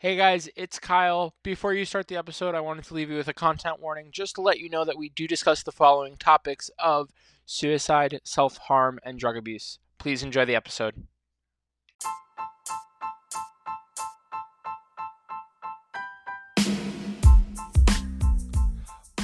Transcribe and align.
Hey 0.00 0.14
guys, 0.14 0.48
it's 0.54 0.78
Kyle. 0.78 1.34
Before 1.42 1.74
you 1.74 1.84
start 1.84 2.06
the 2.06 2.14
episode, 2.14 2.54
I 2.54 2.60
wanted 2.60 2.84
to 2.84 2.94
leave 2.94 3.10
you 3.10 3.16
with 3.16 3.26
a 3.26 3.34
content 3.34 3.80
warning 3.80 4.10
just 4.12 4.36
to 4.36 4.40
let 4.40 4.60
you 4.60 4.70
know 4.70 4.84
that 4.84 4.96
we 4.96 5.08
do 5.08 5.26
discuss 5.26 5.64
the 5.64 5.72
following 5.72 6.16
topics 6.16 6.70
of 6.78 7.10
suicide, 7.44 8.20
self 8.22 8.58
harm, 8.58 9.00
and 9.02 9.18
drug 9.18 9.36
abuse. 9.36 9.80
Please 9.98 10.22
enjoy 10.22 10.44
the 10.44 10.54
episode. 10.54 11.02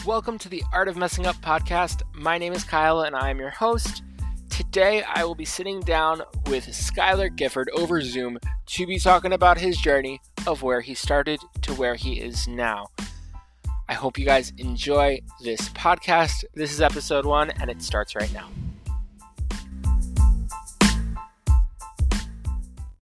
Welcome 0.05 0.39
to 0.39 0.49
the 0.49 0.65
Art 0.73 0.89
of 0.89 0.97
Messing 0.97 1.25
Up 1.25 1.37
podcast. 1.37 2.03
My 2.13 2.37
name 2.37 2.53
is 2.53 2.65
Kyle 2.65 3.03
and 3.03 3.15
I 3.15 3.31
am 3.31 3.39
your 3.39 3.51
host. 3.51 4.03
Today, 4.51 5.05
I 5.05 5.23
will 5.25 5.37
be 5.37 5.45
sitting 5.45 5.79
down 5.83 6.23
with 6.49 6.67
Skyler 6.67 7.33
Gifford 7.35 7.71
over 7.75 8.01
Zoom 8.01 8.41
to 8.67 8.87
be 8.89 8.99
talking 8.99 9.33
about 9.33 9.59
his 9.59 9.77
journey 9.77 10.21
of 10.47 10.63
where 10.63 10.81
he 10.81 10.95
started 10.95 11.41
to 11.63 11.75
where 11.75 11.95
he 11.95 12.21
is 12.21 12.47
now. 12.47 12.87
I 13.89 13.95
hope 13.95 14.19
you 14.19 14.25
guys 14.25 14.53
enjoy 14.59 15.21
this 15.43 15.69
podcast. 15.71 16.45
This 16.55 16.73
is 16.73 16.81
episode 16.81 17.27
one, 17.27 17.51
and 17.51 17.71
it 17.71 17.83
starts 17.83 18.15
right 18.15 18.33
now. 18.33 18.49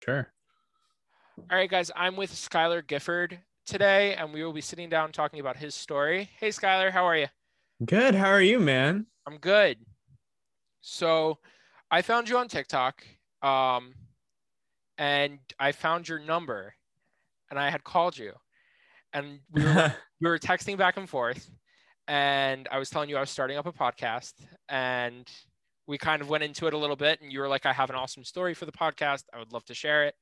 Sure. 0.05 0.29
All 1.51 1.57
right, 1.57 1.71
guys, 1.71 1.91
I'm 1.95 2.17
with 2.17 2.33
Skyler 2.33 2.87
Gifford 2.87 3.39
today, 3.67 4.15
and 4.15 4.33
we 4.33 4.45
will 4.45 4.53
be 4.53 4.61
sitting 4.61 4.89
down 4.89 5.13
talking 5.13 5.41
about 5.41 5.57
his 5.57 5.75
story. 5.75 6.31
Hey, 6.39 6.49
Skyler, 6.49 6.91
how 6.91 7.05
are 7.05 7.17
you? 7.17 7.27
Good. 7.85 8.15
How 8.15 8.31
are 8.31 8.41
you, 8.43 8.61
man? 8.61 9.07
I'm 9.27 9.39
good. 9.39 9.79
So 10.81 11.39
I 11.91 12.03
found 12.03 12.29
you 12.29 12.37
on 12.37 12.49
TikTok, 12.49 13.03
um, 13.43 13.95
and 14.99 15.39
I 15.59 15.73
found 15.73 16.09
your 16.09 16.19
number, 16.19 16.75
and 17.55 17.63
I 17.63 17.71
had 17.71 17.85
called 17.85 18.19
you, 18.19 18.33
and 19.13 19.39
we 19.53 19.63
were, 19.63 19.95
we 20.21 20.29
were 20.29 20.39
texting 20.39 20.77
back 20.77 20.97
and 20.97 21.09
forth, 21.09 21.49
and 22.09 22.69
I 22.71 22.79
was 22.79 22.91
telling 22.91 23.09
you 23.09 23.17
I 23.17 23.21
was 23.21 23.31
starting 23.31 23.57
up 23.57 23.67
a 23.67 23.73
podcast, 23.73 24.33
and 24.69 25.31
we 25.87 25.99
kind 25.99 26.21
of 26.21 26.29
went 26.29 26.43
into 26.43 26.67
it 26.67 26.75
a 26.75 26.79
little 26.79 26.97
bit, 26.97 27.21
and 27.21 27.33
you 27.33 27.41
were 27.41 27.49
like, 27.49 27.65
"I 27.65 27.73
have 27.73 27.91
an 27.91 27.97
awesome 27.97 28.25
story 28.25 28.55
for 28.55 28.67
the 28.67 28.73
podcast. 28.73 29.25
I 29.33 29.39
would 29.39 29.53
love 29.53 29.65
to 29.67 29.75
share 29.75 30.05
it." 30.05 30.15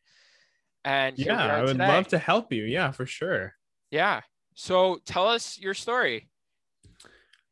And 0.85 1.19
yeah, 1.19 1.47
I 1.47 1.61
would 1.63 1.69
today. 1.69 1.89
love 1.89 2.09
to 2.09 2.19
help 2.19 2.53
you. 2.53 2.65
Yeah, 2.65 2.91
for 2.91 3.07
sure. 3.07 3.55
Yeah. 3.91 4.21
So 4.55 4.99
tell 5.07 5.29
us 5.29 5.59
your 5.59 5.75
story. 5.75 6.29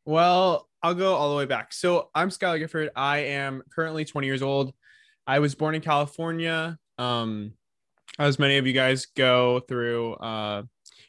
Well, 0.05 0.67
I'll 0.83 0.93
go 0.93 1.13
all 1.15 1.31
the 1.31 1.37
way 1.37 1.45
back. 1.45 1.73
So 1.73 2.09
I'm 2.13 2.29
Skyler 2.29 2.59
Gifford. 2.59 2.89
I 2.95 3.19
am 3.19 3.63
currently 3.73 4.05
20 4.05 4.27
years 4.27 4.41
old. 4.41 4.73
I 5.25 5.39
was 5.39 5.55
born 5.55 5.75
in 5.75 5.81
California. 5.81 6.77
Um, 6.97 7.53
as 8.19 8.39
many 8.39 8.57
of 8.57 8.67
you 8.67 8.73
guys 8.73 9.07
go 9.15 9.61
through, 9.61 10.13
uh, 10.15 10.63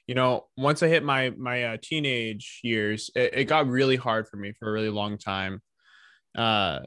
you 0.06 0.14
know, 0.14 0.46
once 0.56 0.82
I 0.82 0.88
hit 0.88 1.04
my 1.04 1.30
my 1.30 1.64
uh, 1.64 1.76
teenage 1.82 2.60
years, 2.62 3.10
it, 3.14 3.34
it 3.34 3.44
got 3.44 3.66
really 3.66 3.96
hard 3.96 4.28
for 4.28 4.36
me 4.36 4.52
for 4.58 4.68
a 4.68 4.72
really 4.72 4.90
long 4.90 5.18
time. 5.18 5.60
Uh, 6.36 6.80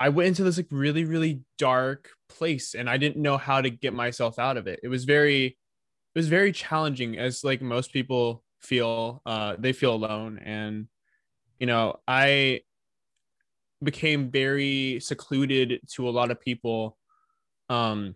I 0.00 0.08
went 0.08 0.28
into 0.28 0.44
this 0.44 0.56
like 0.56 0.66
really 0.70 1.04
really 1.04 1.42
dark 1.58 2.10
place, 2.28 2.74
and 2.74 2.88
I 2.90 2.96
didn't 2.96 3.22
know 3.22 3.38
how 3.38 3.60
to 3.60 3.70
get 3.70 3.94
myself 3.94 4.38
out 4.38 4.56
of 4.56 4.66
it. 4.66 4.80
It 4.82 4.88
was 4.88 5.04
very, 5.04 5.46
it 5.46 6.18
was 6.18 6.28
very 6.28 6.52
challenging, 6.52 7.18
as 7.18 7.44
like 7.44 7.62
most 7.62 7.92
people 7.92 8.42
feel. 8.60 9.22
Uh, 9.26 9.56
they 9.58 9.72
feel 9.72 9.94
alone 9.94 10.38
and 10.38 10.88
you 11.58 11.66
know, 11.66 12.00
I 12.06 12.60
became 13.82 14.30
very 14.30 15.00
secluded 15.00 15.80
to 15.94 16.08
a 16.08 16.10
lot 16.10 16.30
of 16.30 16.40
people. 16.40 16.98
Um, 17.68 18.14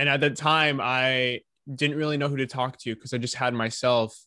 and 0.00 0.08
at 0.08 0.20
the 0.20 0.30
time, 0.30 0.80
I 0.82 1.42
didn't 1.74 1.98
really 1.98 2.16
know 2.16 2.28
who 2.28 2.38
to 2.38 2.46
talk 2.46 2.78
to 2.78 2.94
because 2.94 3.12
I 3.12 3.18
just 3.18 3.34
had 3.34 3.52
myself. 3.52 4.18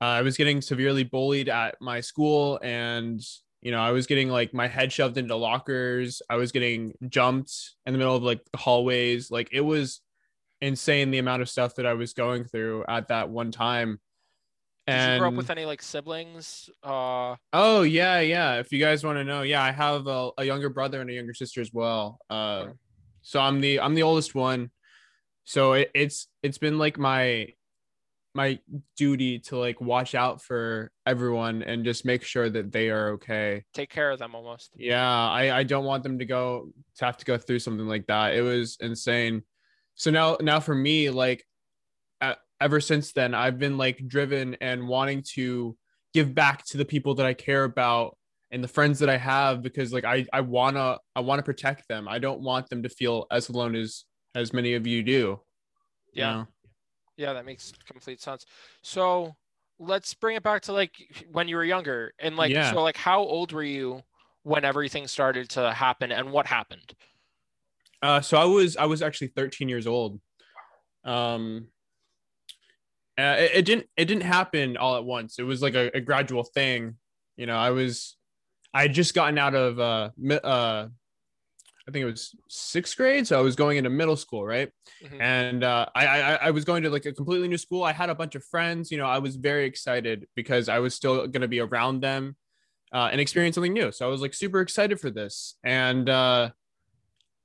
Uh, 0.00 0.06
I 0.06 0.22
was 0.22 0.36
getting 0.36 0.60
severely 0.60 1.04
bullied 1.04 1.48
at 1.48 1.76
my 1.80 2.00
school, 2.00 2.58
and 2.60 3.20
you 3.62 3.70
know, 3.70 3.78
I 3.78 3.92
was 3.92 4.08
getting 4.08 4.30
like 4.30 4.52
my 4.52 4.66
head 4.66 4.92
shoved 4.92 5.16
into 5.16 5.36
lockers. 5.36 6.22
I 6.28 6.34
was 6.34 6.50
getting 6.50 6.92
jumped 7.08 7.52
in 7.86 7.92
the 7.92 7.98
middle 7.98 8.16
of 8.16 8.24
like 8.24 8.40
the 8.50 8.58
hallways. 8.58 9.30
Like 9.30 9.50
it 9.52 9.60
was 9.60 10.00
insane 10.60 11.12
the 11.12 11.18
amount 11.18 11.42
of 11.42 11.48
stuff 11.48 11.76
that 11.76 11.86
I 11.86 11.94
was 11.94 12.12
going 12.12 12.42
through 12.42 12.84
at 12.88 13.06
that 13.08 13.30
one 13.30 13.52
time. 13.52 14.00
Did 14.88 14.94
And 14.94 15.12
you 15.12 15.18
grow 15.20 15.28
up 15.28 15.34
with 15.34 15.50
any 15.50 15.66
like 15.66 15.82
siblings? 15.82 16.68
Uh, 16.82 17.36
Oh 17.52 17.82
yeah, 17.82 18.18
yeah. 18.18 18.54
If 18.54 18.72
you 18.72 18.80
guys 18.80 19.04
want 19.04 19.18
to 19.18 19.24
know, 19.24 19.42
yeah, 19.42 19.62
I 19.62 19.70
have 19.70 20.08
a, 20.08 20.30
a 20.36 20.44
younger 20.44 20.68
brother 20.68 21.00
and 21.00 21.08
a 21.08 21.12
younger 21.12 21.32
sister 21.32 21.60
as 21.60 21.72
well. 21.72 22.18
Uh. 22.28 22.70
So 23.24 23.40
I'm 23.40 23.60
the 23.60 23.80
I'm 23.80 23.94
the 23.94 24.04
oldest 24.04 24.34
one. 24.34 24.70
So 25.44 25.72
it, 25.72 25.90
it's 25.94 26.28
it's 26.42 26.58
been 26.58 26.78
like 26.78 26.98
my 26.98 27.48
my 28.34 28.58
duty 28.96 29.38
to 29.38 29.56
like 29.56 29.80
watch 29.80 30.14
out 30.14 30.42
for 30.42 30.90
everyone 31.06 31.62
and 31.62 31.84
just 31.84 32.04
make 32.04 32.22
sure 32.22 32.50
that 32.50 32.70
they 32.70 32.90
are 32.90 33.10
okay. 33.10 33.64
take 33.72 33.90
care 33.90 34.10
of 34.10 34.18
them 34.18 34.34
almost. 34.34 34.72
Yeah, 34.76 35.08
I 35.08 35.58
I 35.58 35.62
don't 35.62 35.84
want 35.84 36.02
them 36.02 36.18
to 36.18 36.24
go 36.26 36.70
to 36.96 37.04
have 37.04 37.16
to 37.16 37.24
go 37.24 37.38
through 37.38 37.60
something 37.60 37.88
like 37.88 38.06
that. 38.06 38.34
It 38.34 38.42
was 38.42 38.76
insane. 38.80 39.42
So 39.94 40.10
now 40.10 40.36
now 40.40 40.60
for 40.60 40.74
me 40.74 41.08
like 41.10 41.44
uh, 42.20 42.34
ever 42.60 42.80
since 42.80 43.12
then 43.12 43.34
I've 43.34 43.58
been 43.58 43.78
like 43.78 44.06
driven 44.06 44.56
and 44.60 44.86
wanting 44.86 45.22
to 45.34 45.76
give 46.12 46.34
back 46.34 46.64
to 46.66 46.76
the 46.76 46.84
people 46.84 47.14
that 47.14 47.26
I 47.26 47.32
care 47.34 47.64
about 47.64 48.18
and 48.50 48.62
the 48.62 48.68
friends 48.68 48.98
that 49.00 49.08
I 49.10 49.16
have 49.16 49.62
because 49.62 49.92
like 49.92 50.04
I 50.04 50.26
I 50.32 50.40
want 50.40 50.76
to 50.76 50.98
I 51.16 51.20
want 51.20 51.38
to 51.38 51.42
protect 51.42 51.88
them. 51.88 52.08
I 52.08 52.18
don't 52.18 52.40
want 52.40 52.68
them 52.70 52.82
to 52.82 52.88
feel 52.88 53.26
as 53.30 53.48
alone 53.48 53.74
as 53.74 54.04
as 54.34 54.52
many 54.52 54.74
of 54.74 54.86
you 54.86 55.02
do. 55.02 55.12
you 55.12 55.40
Yeah. 56.14 56.32
know? 56.32 56.46
Yeah, 57.16 57.32
that 57.32 57.44
makes 57.46 57.72
complete 57.86 58.20
sense. 58.20 58.44
So 58.82 59.34
let's 59.78 60.14
bring 60.14 60.36
it 60.36 60.42
back 60.42 60.62
to 60.62 60.72
like 60.72 60.92
when 61.32 61.48
you 61.48 61.56
were 61.56 61.64
younger 61.64 62.12
and 62.18 62.36
like 62.36 62.50
Yeah. 62.52 62.70
so 62.72 62.82
like 62.82 62.96
how 62.96 63.20
old 63.20 63.52
were 63.52 63.62
you 63.62 64.02
when 64.42 64.64
everything 64.64 65.06
started 65.06 65.48
to 65.50 65.72
happen 65.72 66.12
and 66.12 66.30
what 66.30 66.46
happened? 66.46 66.92
Uh, 68.02 68.20
so 68.20 68.36
I 68.36 68.44
was 68.44 68.76
I 68.76 68.84
was 68.86 69.02
actually 69.02 69.28
13 69.28 69.68
years 69.68 69.86
old. 69.86 70.20
Um, 71.04 71.68
uh, 73.18 73.36
it, 73.38 73.50
it 73.54 73.64
didn't 73.64 73.86
it 73.96 74.04
didn't 74.06 74.24
happen 74.24 74.76
all 74.76 74.96
at 74.96 75.04
once. 75.04 75.38
It 75.38 75.44
was 75.44 75.62
like 75.62 75.74
a, 75.74 75.90
a 75.96 76.00
gradual 76.00 76.44
thing. 76.44 76.96
You 77.36 77.46
know, 77.46 77.56
I 77.56 77.70
was 77.70 78.16
I 78.74 78.82
had 78.82 78.92
just 78.92 79.14
gotten 79.14 79.38
out 79.38 79.54
of 79.54 79.78
uh, 79.78 80.10
uh 80.30 80.88
I 81.86 81.90
think 81.90 82.02
it 82.02 82.06
was 82.06 82.34
sixth 82.48 82.96
grade, 82.96 83.26
so 83.26 83.38
I 83.38 83.42
was 83.42 83.56
going 83.56 83.76
into 83.76 83.90
middle 83.90 84.16
school, 84.16 84.44
right? 84.44 84.70
Mhm. 85.04 85.20
And 85.20 85.64
uh, 85.64 85.86
I, 85.94 86.06
I 86.06 86.34
I 86.34 86.50
was 86.50 86.64
going 86.64 86.82
to 86.84 86.90
like 86.90 87.04
a 87.04 87.12
completely 87.12 87.46
new 87.46 87.58
school. 87.58 87.84
I 87.84 87.92
had 87.92 88.08
a 88.08 88.14
bunch 88.14 88.34
of 88.34 88.44
friends. 88.44 88.90
You 88.90 88.98
know, 88.98 89.06
I 89.06 89.18
was 89.18 89.36
very 89.36 89.66
excited 89.66 90.26
because 90.34 90.68
I 90.68 90.78
was 90.78 90.94
still 90.94 91.26
going 91.26 91.42
to 91.42 91.48
be 91.48 91.60
around 91.60 92.00
them 92.00 92.36
uh, 92.92 93.10
and 93.12 93.20
experience 93.20 93.56
something 93.56 93.72
new. 93.72 93.92
So 93.92 94.06
I 94.06 94.08
was 94.08 94.22
like 94.22 94.32
super 94.32 94.60
excited 94.60 94.98
for 94.98 95.10
this. 95.10 95.56
And 95.62 96.08
uh, 96.08 96.50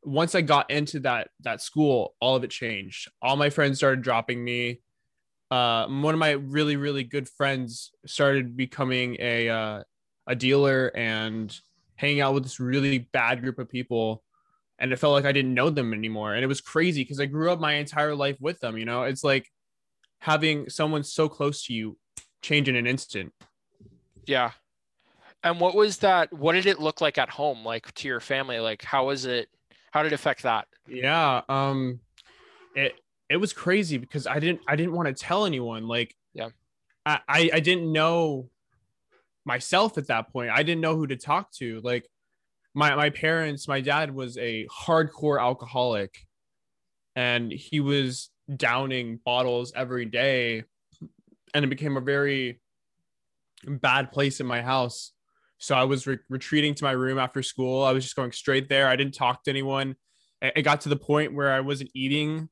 once 0.03 0.35
I 0.35 0.41
got 0.41 0.71
into 0.71 1.01
that 1.01 1.29
that 1.41 1.61
school, 1.61 2.15
all 2.21 2.37
of 2.37 2.43
it 2.45 2.49
changed. 2.49 3.11
All 3.21 3.35
my 3.35 3.49
friends 3.49 3.77
started 3.77 4.01
dropping 4.01 4.41
me. 4.41 4.81
Uh, 5.51 5.87
one 5.87 6.13
of 6.13 6.19
my 6.19 6.31
really 6.31 6.77
really 6.77 7.03
good 7.03 7.27
friends 7.27 7.91
started 8.05 8.55
becoming 8.55 9.17
a 9.19 9.49
uh, 9.49 9.83
a 10.29 10.35
dealer 10.35 10.91
and 10.95 11.59
hanging 11.95 12.21
out 12.21 12.33
with 12.33 12.43
this 12.43 12.61
really 12.61 12.99
bad 12.99 13.41
group 13.41 13.59
of 13.59 13.67
people 13.67 14.23
and 14.79 14.93
it 14.93 14.95
felt 14.97 15.13
like 15.13 15.25
I 15.25 15.31
didn't 15.31 15.53
know 15.53 15.69
them 15.69 15.93
anymore. 15.93 16.33
And 16.33 16.43
it 16.43 16.47
was 16.47 16.61
crazy 16.61 17.03
because 17.03 17.19
I 17.19 17.25
grew 17.25 17.51
up 17.51 17.59
my 17.59 17.73
entire 17.73 18.15
life 18.15 18.37
with 18.39 18.59
them. 18.61 18.77
You 18.77 18.85
know, 18.85 19.03
it's 19.03 19.23
like 19.23 19.51
having 20.19 20.69
someone 20.69 21.03
so 21.03 21.27
close 21.27 21.65
to 21.65 21.73
you 21.73 21.97
change 22.41 22.69
in 22.69 22.77
an 22.77 22.87
instant. 22.87 23.33
Yeah. 24.25 24.51
And 25.43 25.59
what 25.59 25.75
was 25.75 25.97
that? 25.97 26.31
What 26.31 26.53
did 26.53 26.65
it 26.65 26.79
look 26.79 27.01
like 27.01 27.17
at 27.17 27.29
home, 27.29 27.65
like 27.65 27.93
to 27.95 28.07
your 28.07 28.21
family? 28.21 28.59
Like, 28.59 28.81
how 28.81 29.07
was 29.07 29.25
it? 29.25 29.49
How 29.91 30.03
did 30.03 30.13
it 30.13 30.15
affect 30.15 30.43
that? 30.43 30.67
Yeah. 30.87 31.41
Um, 31.49 31.99
it 32.75 32.93
it 33.29 33.37
was 33.37 33.53
crazy 33.53 33.97
because 33.97 34.27
I 34.27 34.39
didn't 34.39 34.61
I 34.67 34.75
didn't 34.75 34.93
want 34.93 35.07
to 35.07 35.13
tell 35.13 35.45
anyone. 35.45 35.87
Like, 35.87 36.15
Yeah. 36.33 36.49
I 37.05 37.19
I, 37.27 37.49
I 37.55 37.59
didn't 37.59 37.91
know 37.91 38.49
myself 39.49 39.97
at 39.97 40.07
that 40.07 40.31
point. 40.31 40.51
I 40.51 40.61
didn't 40.63 40.81
know 40.81 40.95
who 40.95 41.07
to 41.07 41.17
talk 41.17 41.51
to. 41.53 41.81
Like, 41.81 42.07
my 42.75 42.95
my 42.95 43.09
parents, 43.09 43.67
my 43.67 43.81
dad 43.81 44.13
was 44.13 44.37
a 44.37 44.67
hardcore 44.67 45.41
alcoholic, 45.41 46.13
and 47.15 47.51
he 47.51 47.79
was 47.79 48.29
downing 48.55 49.19
bottles 49.25 49.73
every 49.75 50.05
day, 50.05 50.63
and 51.53 51.65
it 51.65 51.69
became 51.69 51.97
a 51.97 52.01
very 52.01 52.61
bad 53.65 54.11
place 54.11 54.39
in 54.39 54.45
my 54.45 54.61
house. 54.61 55.13
So 55.57 55.75
I 55.75 55.83
was 55.83 56.07
re- 56.07 56.19
retreating 56.29 56.75
to 56.75 56.83
my 56.83 56.91
room 56.91 57.17
after 57.17 57.43
school. 57.43 57.83
I 57.83 57.91
was 57.91 58.03
just 58.03 58.15
going 58.15 58.31
straight 58.31 58.69
there. 58.69 58.87
I 58.87 58.95
didn't 58.95 59.15
talk 59.15 59.43
to 59.43 59.51
anyone. 59.51 59.95
It 60.41 60.61
got 60.61 60.81
to 60.81 60.89
the 60.89 60.95
point 60.95 61.33
where 61.33 61.51
I 61.51 61.59
wasn't 61.59 61.89
eating. 61.93 62.49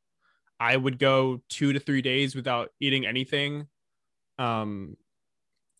I 0.60 0.76
would 0.76 0.98
go 1.00 1.42
two 1.48 1.72
to 1.74 1.80
three 1.80 2.02
days 2.02 2.36
without 2.36 2.70
eating 2.82 3.06
anything. 3.06 3.68
Um, 4.40 4.98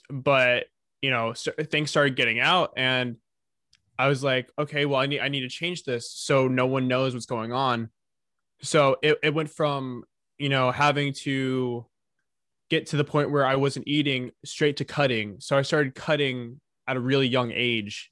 but 0.10 0.68
you 1.02 1.12
know, 1.12 1.34
things 1.34 1.90
started 1.90 2.16
getting 2.16 2.40
out, 2.40 2.74
and 2.78 3.18
I 4.00 4.08
was 4.08 4.24
like, 4.24 4.52
okay, 4.58 4.86
well, 4.86 5.00
I 5.00 5.06
need 5.06 5.20
I 5.20 5.30
need 5.30 5.42
to 5.42 5.50
change 5.50 5.84
this 5.84 6.12
so 6.12 6.48
no 6.48 6.66
one 6.66 6.88
knows 6.88 7.14
what's 7.14 7.26
going 7.26 7.52
on. 7.52 7.90
So 8.62 8.98
it, 9.02 9.18
it 9.24 9.34
went 9.34 9.50
from 9.50 10.04
you 10.38 10.50
know, 10.50 10.72
having 10.72 11.14
to 11.14 11.86
get 12.70 12.88
to 12.88 12.98
the 12.98 13.04
point 13.04 13.32
where 13.32 13.46
I 13.46 13.56
wasn't 13.56 13.88
eating 13.88 14.32
straight 14.46 14.78
to 14.78 14.86
cutting. 14.86 15.38
So 15.40 15.58
I 15.58 15.62
started 15.62 15.96
cutting 15.96 16.60
at 16.88 16.98
a 16.98 17.00
really 17.00 17.28
young 17.28 17.52
age. 17.52 18.10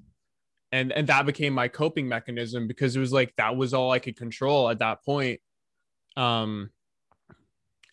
And 0.72 0.92
and 0.92 1.08
that 1.08 1.26
became 1.26 1.54
my 1.54 1.68
coping 1.68 2.08
mechanism 2.08 2.68
because 2.68 2.96
it 2.96 3.00
was 3.00 3.14
like 3.14 3.34
that 3.38 3.56
was 3.56 3.74
all 3.74 3.92
I 3.92 4.00
could 4.00 4.18
control 4.18 4.70
at 4.70 4.80
that 4.80 5.06
point. 5.06 5.40
Um 6.18 6.70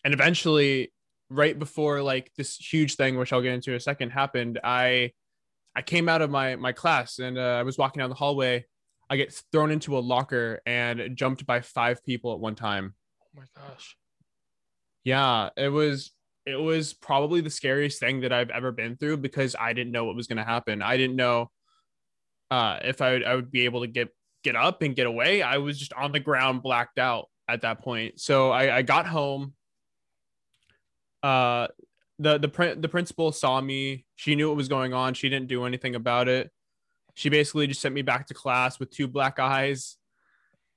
and 0.03 0.13
eventually 0.13 0.91
right 1.33 1.57
before 1.57 2.01
like 2.01 2.31
this 2.37 2.55
huge 2.55 2.95
thing 2.95 3.17
which 3.17 3.33
I'll 3.33 3.41
get 3.41 3.53
into 3.53 3.71
in 3.71 3.77
a 3.77 3.79
second 3.79 4.11
happened, 4.11 4.59
I 4.63 5.11
I 5.75 5.81
came 5.81 6.07
out 6.07 6.21
of 6.21 6.29
my 6.29 6.55
my 6.55 6.71
class 6.71 7.19
and 7.19 7.37
uh, 7.37 7.57
I 7.59 7.63
was 7.63 7.77
walking 7.77 7.99
down 7.99 8.09
the 8.09 8.15
hallway. 8.15 8.65
I 9.09 9.17
get 9.17 9.33
thrown 9.51 9.71
into 9.71 9.97
a 9.97 9.99
locker 9.99 10.61
and 10.65 11.15
jumped 11.15 11.45
by 11.45 11.61
five 11.61 12.03
people 12.03 12.33
at 12.33 12.39
one 12.39 12.55
time. 12.55 12.95
Oh 13.21 13.39
my 13.39 13.43
gosh. 13.55 13.97
Yeah, 15.03 15.49
it 15.57 15.69
was 15.69 16.11
it 16.45 16.55
was 16.55 16.93
probably 16.93 17.41
the 17.41 17.49
scariest 17.49 17.99
thing 17.99 18.21
that 18.21 18.33
I've 18.33 18.49
ever 18.49 18.71
been 18.71 18.97
through 18.97 19.17
because 19.17 19.55
I 19.59 19.73
didn't 19.73 19.93
know 19.93 20.05
what 20.05 20.15
was 20.15 20.27
going 20.27 20.37
to 20.37 20.43
happen. 20.43 20.81
I 20.81 20.97
didn't 20.97 21.15
know 21.15 21.49
uh, 22.51 22.79
if 22.83 23.01
I 23.01 23.13
would, 23.13 23.23
I 23.23 23.35
would 23.35 23.51
be 23.51 23.65
able 23.65 23.81
to 23.81 23.87
get 23.87 24.09
get 24.43 24.55
up 24.55 24.81
and 24.81 24.95
get 24.95 25.07
away. 25.07 25.41
I 25.41 25.57
was 25.57 25.79
just 25.79 25.93
on 25.93 26.11
the 26.11 26.19
ground, 26.19 26.61
blacked 26.61 26.99
out 26.99 27.29
at 27.47 27.61
that 27.61 27.81
point. 27.81 28.19
So 28.19 28.51
I, 28.51 28.77
I 28.77 28.81
got 28.81 29.07
home. 29.07 29.53
Uh, 31.23 31.67
the 32.19 32.37
the 32.37 32.75
the 32.77 32.89
principal 32.89 33.31
saw 33.31 33.59
me. 33.59 34.05
She 34.15 34.35
knew 34.35 34.49
what 34.49 34.57
was 34.57 34.67
going 34.67 34.93
on. 34.93 35.13
She 35.13 35.29
didn't 35.29 35.47
do 35.47 35.65
anything 35.65 35.95
about 35.95 36.27
it. 36.27 36.51
She 37.15 37.29
basically 37.29 37.67
just 37.67 37.81
sent 37.81 37.95
me 37.95 38.01
back 38.01 38.27
to 38.27 38.33
class 38.33 38.79
with 38.79 38.91
two 38.91 39.07
black 39.07 39.39
eyes. 39.39 39.97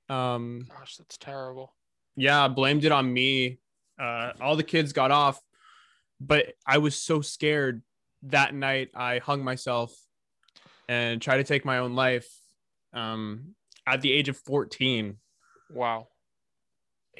Um, 0.09 0.67
gosh, 0.69 0.95
that's 0.95 1.17
terrible. 1.17 1.73
Yeah, 2.15 2.47
blamed 2.47 2.85
it 2.85 2.91
on 2.91 3.11
me. 3.11 3.59
Uh, 3.99 4.31
all 4.41 4.55
the 4.55 4.63
kids 4.63 4.93
got 4.93 5.11
off 5.11 5.41
but 6.19 6.53
I 6.65 6.79
was 6.79 6.95
so 6.95 7.21
scared 7.21 7.81
that 8.23 8.53
night. 8.53 8.89
I 8.95 9.19
hung 9.19 9.43
myself 9.43 9.95
and 10.89 11.21
tried 11.21 11.37
to 11.37 11.43
take 11.43 11.65
my 11.65 11.79
own 11.79 11.95
life 11.95 12.27
um, 12.93 13.55
at 13.85 14.01
the 14.01 14.11
age 14.11 14.29
of 14.29 14.37
14. 14.37 15.17
Wow. 15.71 16.07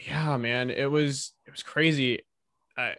Yeah, 0.05 0.37
man, 0.37 0.69
it 0.69 0.89
was 0.91 1.33
it 1.47 1.51
was 1.51 1.63
crazy. 1.63 2.21
I, 2.77 2.95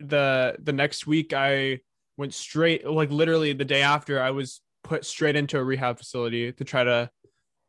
the 0.00 0.56
the 0.62 0.72
next 0.72 1.06
week 1.06 1.32
I 1.32 1.80
went 2.16 2.34
straight 2.34 2.86
like 2.86 3.10
literally 3.10 3.52
the 3.52 3.64
day 3.64 3.82
after 3.82 4.20
I 4.20 4.30
was 4.30 4.60
put 4.82 5.04
straight 5.04 5.36
into 5.36 5.58
a 5.58 5.64
rehab 5.64 5.98
facility 5.98 6.52
to 6.52 6.64
try 6.64 6.84
to 6.84 7.10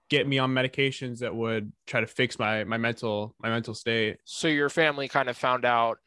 get 0.09 0.27
me 0.27 0.37
on 0.37 0.53
medications 0.53 1.19
that 1.19 1.35
would 1.35 1.71
try 1.87 1.99
to 1.99 2.07
fix 2.07 2.37
my 2.37 2.63
my 2.63 2.77
mental 2.77 3.35
my 3.39 3.49
mental 3.49 3.73
state. 3.73 4.17
So 4.25 4.47
your 4.47 4.69
family 4.69 5.07
kind 5.07 5.29
of 5.29 5.37
found 5.37 5.65
out 5.65 5.97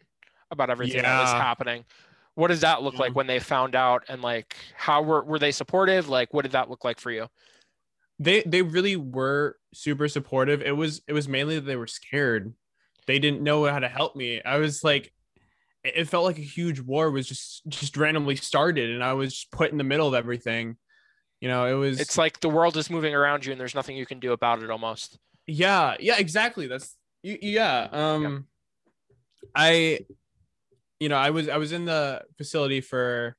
about 0.50 0.70
everything 0.70 1.03
yeah. 1.03 1.17
that 1.17 1.20
was 1.23 1.32
happening. 1.32 1.85
What 2.35 2.49
does 2.49 2.61
that 2.61 2.82
look 2.82 2.94
yeah. 2.94 3.00
like 3.00 3.17
when 3.17 3.26
they 3.26 3.41
found 3.41 3.75
out 3.75 4.05
and 4.09 4.23
like 4.23 4.56
how 4.76 5.03
were 5.03 5.25
were 5.25 5.38
they 5.38 5.53
supportive? 5.53 6.09
Like 6.09 6.32
what 6.32 6.43
did 6.43 6.53
that 6.53 6.70
look 6.70 6.85
like 6.85 7.00
for 7.00 7.11
you? 7.11 7.26
They 8.20 8.43
they 8.43 8.62
really 8.62 8.97
were 8.97 9.56
super 9.75 10.09
supportive. 10.09 10.62
It 10.62 10.76
was 10.76 11.03
it 11.09 11.12
was 11.12 11.29
mainly 11.29 11.56
that 11.56 11.67
they 11.67 11.76
were 11.76 11.87
scared. 11.87 12.55
They 13.06 13.19
didn't 13.19 13.43
know 13.43 13.65
how 13.65 13.79
to 13.79 13.88
help 13.88 14.15
me. 14.15 14.43
I 14.43 14.59
was 14.59 14.85
like 14.85 15.12
it 15.84 16.08
felt 16.08 16.25
like 16.25 16.38
a 16.38 16.42
huge 16.42 16.80
war 16.80 17.10
was 17.10 17.26
just 17.26 17.62
just 17.69 17.96
randomly 17.96 18.36
started 18.36 18.90
and 18.90 19.02
I 19.02 19.12
was 19.12 19.46
put 19.52 19.70
in 19.70 19.78
the 19.78 19.84
middle 19.84 20.08
of 20.08 20.14
everything. 20.14 20.76
You 21.40 21.48
know, 21.48 21.66
it 21.66 21.75
was 21.75 22.00
It's 22.00 22.19
like 22.19 22.40
the 22.40 22.48
world 22.48 22.76
is 22.76 22.90
moving 22.90 23.14
around 23.14 23.46
you 23.46 23.52
and 23.52 23.60
there's 23.60 23.75
nothing 23.75 23.96
you 23.96 24.06
can 24.06 24.19
do 24.19 24.32
about 24.32 24.62
it 24.62 24.70
almost. 24.70 25.19
Yeah, 25.46 25.96
yeah, 26.00 26.19
exactly. 26.19 26.66
That's 26.66 26.96
yeah. 27.22 27.88
Um 27.92 28.22
yeah. 28.22 29.48
I 29.54 29.98
you 31.00 31.08
know, 31.08 31.16
I 31.16 31.30
was 31.30 31.48
I 31.48 31.56
was 31.56 31.72
in 31.72 31.84
the 31.84 32.22
facility 32.36 32.81
for 32.81 33.36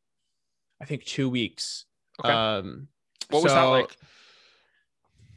I 0.81 0.85
think 0.85 1.03
two 1.05 1.29
weeks. 1.29 1.85
Okay. 2.23 2.33
Um, 2.33 2.87
what 3.29 3.43
was 3.43 3.51
so, 3.51 3.55
that 3.55 3.63
like? 3.63 3.95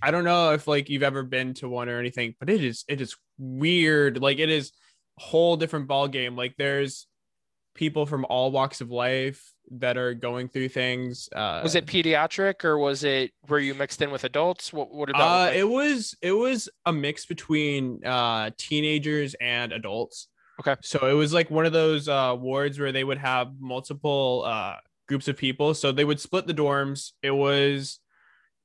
I 0.00 0.10
don't 0.10 0.24
know 0.24 0.52
if 0.52 0.66
like 0.66 0.88
you've 0.88 1.02
ever 1.02 1.22
been 1.22 1.54
to 1.54 1.68
one 1.68 1.88
or 1.88 1.98
anything, 1.98 2.34
but 2.38 2.48
it 2.48 2.62
is 2.62 2.84
it 2.88 3.00
is 3.00 3.16
weird. 3.38 4.20
Like 4.20 4.38
it 4.38 4.50
is 4.50 4.72
whole 5.18 5.56
different 5.56 5.88
ball 5.88 6.08
game. 6.08 6.36
Like 6.36 6.56
there's 6.56 7.06
people 7.74 8.06
from 8.06 8.26
all 8.28 8.50
walks 8.50 8.80
of 8.80 8.90
life 8.90 9.52
that 9.70 9.96
are 9.96 10.14
going 10.14 10.48
through 10.48 10.68
things. 10.68 11.28
Uh, 11.34 11.60
was 11.62 11.74
it 11.74 11.86
pediatric 11.86 12.64
or 12.64 12.78
was 12.78 13.04
it 13.04 13.32
were 13.48 13.58
you 13.58 13.74
mixed 13.74 14.02
in 14.02 14.10
with 14.10 14.24
adults? 14.24 14.72
What 14.72 14.92
what 14.92 15.06
did 15.06 15.16
that? 15.16 15.22
Uh, 15.22 15.38
like? 15.46 15.56
It 15.56 15.64
was 15.64 16.16
it 16.20 16.32
was 16.32 16.68
a 16.84 16.92
mix 16.92 17.26
between 17.26 18.04
uh, 18.04 18.50
teenagers 18.56 19.34
and 19.40 19.72
adults. 19.72 20.28
Okay. 20.60 20.76
So 20.82 21.06
it 21.08 21.14
was 21.14 21.32
like 21.32 21.50
one 21.50 21.66
of 21.66 21.72
those 21.72 22.08
uh, 22.08 22.36
wards 22.38 22.78
where 22.78 22.92
they 22.92 23.04
would 23.04 23.18
have 23.18 23.52
multiple 23.58 24.44
uh, 24.46 24.76
groups 25.08 25.28
of 25.28 25.36
people. 25.36 25.74
So 25.74 25.92
they 25.92 26.04
would 26.04 26.20
split 26.20 26.46
the 26.46 26.54
dorms. 26.54 27.12
It 27.22 27.30
was 27.30 27.98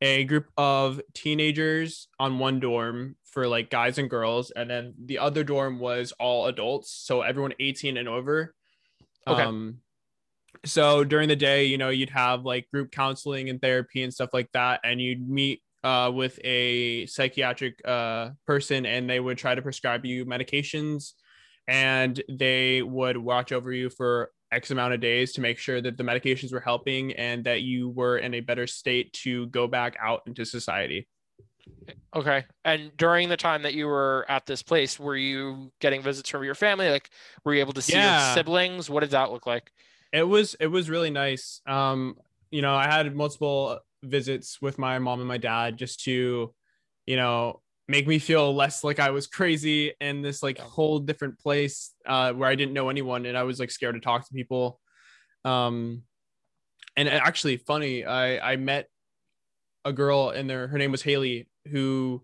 a 0.02 0.26
group 0.26 0.48
of 0.58 1.02
teenagers 1.14 2.08
on 2.20 2.40
one 2.40 2.60
dorm 2.60 3.16
for 3.38 3.48
like 3.48 3.70
guys 3.70 4.00
and 4.00 4.10
girls, 4.10 4.50
and 4.50 4.68
then 4.68 4.96
the 5.06 5.20
other 5.20 5.44
dorm 5.44 5.78
was 5.78 6.12
all 6.14 6.48
adults. 6.48 6.92
So 6.92 7.22
everyone 7.22 7.54
18 7.60 7.96
and 7.96 8.10
over. 8.10 8.56
Okay. 9.28 9.44
Um, 9.44 9.78
so 10.66 11.04
during 11.04 11.30
the 11.30 11.36
day, 11.36 11.66
you 11.66 11.78
know, 11.78 11.90
you'd 11.90 12.10
have 12.10 12.46
like 12.46 12.68
group 12.74 12.92
counseling 12.92 13.52
and 13.52 13.62
therapy 13.62 14.02
and 14.02 14.12
stuff 14.12 14.32
like 14.34 14.52
that, 14.54 14.80
and 14.84 15.00
you'd 15.00 15.30
meet 15.30 15.62
uh, 15.84 16.12
with 16.12 16.40
a 16.44 17.06
psychiatric 17.06 17.80
uh, 17.86 18.30
person, 18.48 18.88
and 18.88 19.08
they 19.08 19.20
would 19.20 19.38
try 19.38 19.54
to 19.54 19.62
prescribe 19.62 20.04
you 20.04 20.26
medications 20.26 21.12
and 21.68 22.20
they 22.28 22.82
would 22.82 23.18
watch 23.18 23.52
over 23.52 23.72
you 23.72 23.92
for 23.92 24.32
X 24.52 24.72
amount 24.72 24.96
of 24.96 25.00
days 25.00 25.34
to 25.34 25.42
make 25.42 25.60
sure 25.60 25.80
that 25.80 25.96
the 25.96 26.04
medications 26.04 26.52
were 26.52 26.60
helping 26.60 27.14
and 27.14 27.44
that 27.44 27.62
you 27.62 27.90
were 27.90 28.18
in 28.18 28.34
a 28.34 28.40
better 28.40 28.66
state 28.66 29.14
to 29.14 29.46
go 29.48 29.68
back 29.68 29.96
out 30.02 30.24
into 30.26 30.44
society. 30.44 31.08
Okay. 32.16 32.46
And 32.66 32.96
during 32.98 33.30
the 33.30 33.38
time 33.38 33.62
that 33.64 33.74
you 33.74 33.88
were 33.88 34.26
at 34.28 34.46
this 34.46 34.64
place, 34.64 35.00
were 35.00 35.16
you 35.16 35.72
getting 35.80 36.02
visits 36.02 36.30
from 36.30 36.44
your 36.44 36.56
family? 36.56 36.90
Like, 36.90 37.10
were 37.44 37.54
you 37.54 37.60
able 37.60 37.74
to 37.74 37.82
see 37.82 37.94
yeah. 37.94 38.28
your 38.28 38.36
siblings? 38.36 38.90
What 38.90 39.02
did 39.02 39.12
that 39.12 39.32
look 39.32 39.46
like? 39.46 39.72
It 40.12 40.24
was, 40.24 40.56
it 40.60 40.68
was 40.68 40.90
really 40.90 41.10
nice. 41.10 41.62
Um, 41.68 42.16
you 42.50 42.62
know, 42.62 42.74
I 42.76 42.86
had 42.86 43.14
multiple 43.16 43.80
visits 44.04 44.62
with 44.62 44.80
my 44.80 45.00
mom 45.00 45.20
and 45.20 45.28
my 45.28 45.38
dad 45.38 45.78
just 45.78 46.04
to, 46.06 46.54
you 47.06 47.16
know, 47.16 47.62
make 47.88 48.08
me 48.08 48.20
feel 48.20 48.54
less 48.54 48.84
like 48.84 49.00
I 49.00 49.12
was 49.12 49.28
crazy 49.28 49.94
in 50.02 50.22
this 50.22 50.44
like 50.44 50.60
whole 50.60 51.00
different 51.00 51.40
place 51.40 51.94
uh, 52.06 52.34
where 52.34 52.50
I 52.50 52.56
didn't 52.56 52.74
know 52.74 52.90
anyone 52.90 53.26
and 53.26 53.38
I 53.38 53.44
was 53.44 53.60
like 53.60 53.72
scared 53.72 53.96
to 53.96 54.02
talk 54.02 54.28
to 54.28 54.34
people. 54.34 54.80
Um, 55.46 56.04
and 56.96 57.08
actually, 57.08 57.58
funny, 57.58 58.06
I 58.06 58.54
I 58.54 58.56
met 58.56 58.90
a 59.86 59.94
girl 59.94 60.30
and 60.30 60.50
there 60.50 60.68
her 60.68 60.78
name 60.78 60.92
was 60.92 61.02
Haley 61.02 61.48
who 61.68 62.24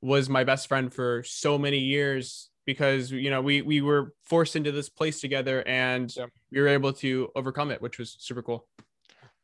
was 0.00 0.28
my 0.28 0.44
best 0.44 0.68
friend 0.68 0.92
for 0.92 1.22
so 1.22 1.56
many 1.56 1.78
years 1.78 2.50
because 2.66 3.10
you 3.10 3.30
know 3.30 3.40
we 3.40 3.62
we 3.62 3.80
were 3.80 4.14
forced 4.22 4.56
into 4.56 4.72
this 4.72 4.88
place 4.88 5.20
together 5.20 5.66
and 5.66 6.14
yeah. 6.16 6.26
we 6.50 6.60
were 6.60 6.68
able 6.68 6.92
to 6.92 7.30
overcome 7.34 7.70
it, 7.70 7.80
which 7.80 7.98
was 7.98 8.16
super 8.18 8.42
cool. 8.42 8.66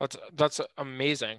That's 0.00 0.16
that's 0.34 0.60
amazing. 0.76 1.38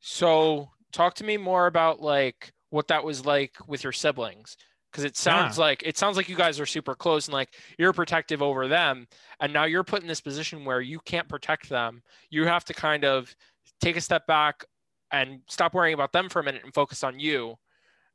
So 0.00 0.70
talk 0.92 1.14
to 1.14 1.24
me 1.24 1.36
more 1.36 1.66
about 1.66 2.00
like 2.00 2.52
what 2.70 2.88
that 2.88 3.04
was 3.04 3.24
like 3.24 3.54
with 3.66 3.82
your 3.84 3.92
siblings 3.92 4.56
because 4.90 5.04
it 5.04 5.16
sounds 5.16 5.58
yeah. 5.58 5.64
like 5.64 5.82
it 5.84 5.98
sounds 5.98 6.16
like 6.16 6.28
you 6.28 6.36
guys 6.36 6.58
are 6.60 6.66
super 6.66 6.94
close 6.94 7.26
and 7.26 7.34
like 7.34 7.54
you're 7.78 7.92
protective 7.92 8.42
over 8.42 8.66
them 8.68 9.06
and 9.40 9.52
now 9.52 9.64
you're 9.64 9.84
put 9.84 10.02
in 10.02 10.08
this 10.08 10.20
position 10.20 10.64
where 10.64 10.80
you 10.80 10.98
can't 11.00 11.28
protect 11.28 11.68
them 11.68 12.02
you 12.30 12.46
have 12.46 12.64
to 12.64 12.72
kind 12.72 13.04
of 13.04 13.34
take 13.80 13.96
a 13.96 14.00
step 14.00 14.26
back 14.26 14.64
and 15.12 15.40
stop 15.48 15.74
worrying 15.74 15.94
about 15.94 16.12
them 16.12 16.28
for 16.28 16.40
a 16.40 16.44
minute 16.44 16.62
and 16.64 16.74
focus 16.74 17.04
on 17.04 17.18
you 17.18 17.54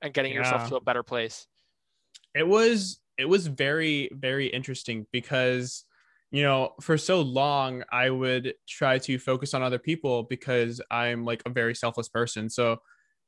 and 0.01 0.13
getting 0.13 0.33
yeah. 0.33 0.39
yourself 0.39 0.69
to 0.69 0.75
a 0.75 0.81
better 0.81 1.03
place 1.03 1.47
it 2.35 2.47
was 2.47 2.99
it 3.17 3.25
was 3.25 3.47
very 3.47 4.09
very 4.13 4.47
interesting 4.47 5.05
because 5.11 5.85
you 6.31 6.43
know 6.43 6.73
for 6.81 6.97
so 6.97 7.21
long 7.21 7.83
i 7.91 8.09
would 8.09 8.53
try 8.67 8.97
to 8.97 9.17
focus 9.19 9.53
on 9.53 9.61
other 9.61 9.79
people 9.79 10.23
because 10.23 10.81
i'm 10.89 11.25
like 11.25 11.41
a 11.45 11.49
very 11.49 11.75
selfless 11.75 12.09
person 12.09 12.49
so 12.49 12.79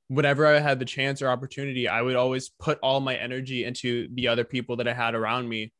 whenever 0.08 0.46
I 0.46 0.60
had 0.60 0.79
the 0.79 0.86
chance 0.86 1.22
or 1.22 1.29
opportunity, 1.29 1.88
I 1.88 2.01
would 2.01 2.15
always 2.15 2.50
put 2.50 2.79
all 2.82 3.00
my 3.00 3.15
energy 3.15 3.63
into 3.63 4.08
the 4.13 4.27
other 4.27 4.43
people 4.43 4.75
that 4.77 4.88
I 4.88 4.93
had 4.93 5.15
around 5.15 5.50
me 5.50 5.74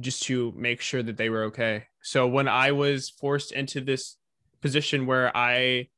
just 0.00 0.22
to 0.24 0.52
make 0.56 0.80
sure 0.80 1.02
that 1.02 1.16
they 1.16 1.28
were 1.28 1.44
okay. 1.44 1.84
So 2.02 2.26
when 2.26 2.48
I 2.48 2.72
was 2.72 3.10
forced 3.10 3.52
into 3.52 3.80
this 3.80 4.16
position 4.60 5.06
where 5.06 5.36
I 5.36 5.88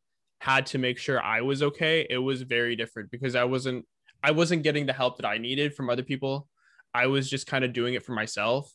had 0.47 0.65
to 0.65 0.79
make 0.79 0.97
sure 0.97 1.21
I 1.21 1.41
was 1.41 1.61
okay, 1.61 2.07
it 2.09 2.19
was 2.19 2.43
very 2.43 2.76
different 2.76 3.11
because 3.11 3.35
I 3.35 3.43
wasn't 3.43 3.85
I 4.23 4.31
wasn't 4.31 4.62
getting 4.62 4.87
the 4.87 4.93
help 4.93 5.17
that 5.17 5.26
I 5.26 5.38
needed 5.38 5.75
from 5.75 5.91
other 5.91 6.05
people. 6.05 6.47
I 6.95 7.09
was 7.09 7.29
just 7.29 7.49
kind 7.49 7.65
of 7.65 7.73
doing 7.73 7.95
it 7.95 8.05
for 8.05 8.12
myself. 8.12 8.73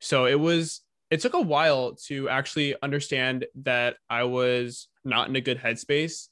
So 0.00 0.26
it 0.26 0.38
was 0.38 0.80
it 1.12 1.20
took 1.20 1.34
a 1.34 1.40
while 1.40 1.94
to 2.06 2.28
actually 2.28 2.74
understand 2.82 3.46
that 3.62 3.94
I 4.10 4.24
was 4.24 4.88
not 5.04 5.28
in 5.28 5.36
a 5.36 5.40
good 5.40 5.60
headspace 5.60 6.26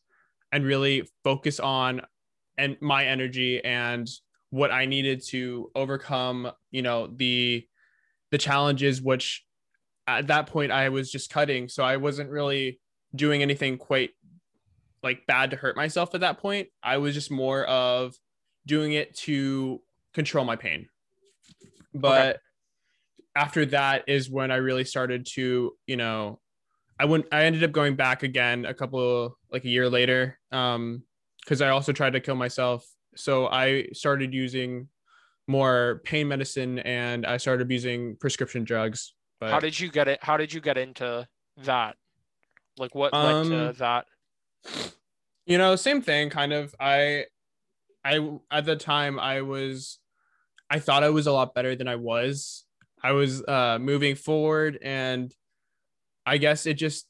and 0.50 0.64
really 0.64 1.08
focus 1.22 1.60
on 1.60 2.02
and 2.58 2.76
my 2.80 3.06
energy 3.06 3.64
and 3.64 4.10
what 4.50 4.72
I 4.72 4.86
needed 4.86 5.22
to 5.28 5.70
overcome, 5.76 6.50
you 6.72 6.82
know, 6.82 7.06
the 7.06 7.64
the 8.32 8.38
challenges 8.38 9.00
which 9.00 9.44
at 10.08 10.26
that 10.26 10.48
point 10.48 10.72
I 10.72 10.88
was 10.88 11.08
just 11.08 11.30
cutting, 11.30 11.68
so 11.68 11.84
I 11.84 11.98
wasn't 11.98 12.30
really 12.30 12.80
doing 13.14 13.42
anything 13.42 13.78
quite 13.78 14.10
like 15.02 15.26
bad 15.26 15.50
to 15.50 15.56
hurt 15.56 15.76
myself 15.76 16.14
at 16.14 16.20
that 16.20 16.38
point. 16.38 16.68
I 16.82 16.98
was 16.98 17.14
just 17.14 17.30
more 17.30 17.64
of 17.64 18.14
doing 18.66 18.92
it 18.92 19.16
to 19.18 19.80
control 20.14 20.44
my 20.44 20.56
pain. 20.56 20.88
But 21.94 22.36
okay. 22.36 22.38
after 23.36 23.66
that 23.66 24.04
is 24.06 24.30
when 24.30 24.50
I 24.50 24.56
really 24.56 24.84
started 24.84 25.26
to, 25.34 25.72
you 25.86 25.96
know, 25.96 26.40
I 26.98 27.04
went 27.04 27.26
I 27.32 27.44
ended 27.44 27.64
up 27.64 27.72
going 27.72 27.96
back 27.96 28.22
again 28.22 28.64
a 28.64 28.74
couple 28.74 29.36
like 29.50 29.64
a 29.64 29.68
year 29.68 29.88
later 29.88 30.38
um 30.52 31.02
cuz 31.46 31.60
I 31.60 31.70
also 31.70 31.92
tried 31.92 32.12
to 32.12 32.20
kill 32.20 32.36
myself. 32.36 32.86
So 33.16 33.48
I 33.48 33.88
started 33.92 34.32
using 34.32 34.88
more 35.48 36.00
pain 36.04 36.28
medicine 36.28 36.78
and 36.80 37.26
I 37.26 37.36
started 37.38 37.70
using 37.70 38.16
prescription 38.16 38.64
drugs. 38.64 39.14
But 39.40 39.50
How 39.50 39.60
did 39.60 39.78
you 39.78 39.90
get 39.90 40.06
it? 40.06 40.20
How 40.22 40.36
did 40.36 40.52
you 40.52 40.60
get 40.60 40.78
into 40.78 41.26
that? 41.64 41.96
Like 42.78 42.94
what 42.94 43.12
led 43.12 43.34
um, 43.34 43.50
to 43.50 43.72
that? 43.78 44.06
You 45.46 45.58
know, 45.58 45.76
same 45.76 46.02
thing 46.02 46.30
kind 46.30 46.52
of. 46.52 46.74
I 46.78 47.26
I 48.04 48.38
at 48.50 48.64
the 48.64 48.76
time 48.76 49.18
I 49.18 49.42
was 49.42 49.98
I 50.70 50.78
thought 50.78 51.04
I 51.04 51.10
was 51.10 51.26
a 51.26 51.32
lot 51.32 51.54
better 51.54 51.74
than 51.74 51.88
I 51.88 51.96
was. 51.96 52.64
I 53.02 53.12
was 53.12 53.42
uh 53.46 53.78
moving 53.80 54.14
forward 54.14 54.78
and 54.82 55.34
I 56.24 56.38
guess 56.38 56.66
it 56.66 56.74
just 56.74 57.06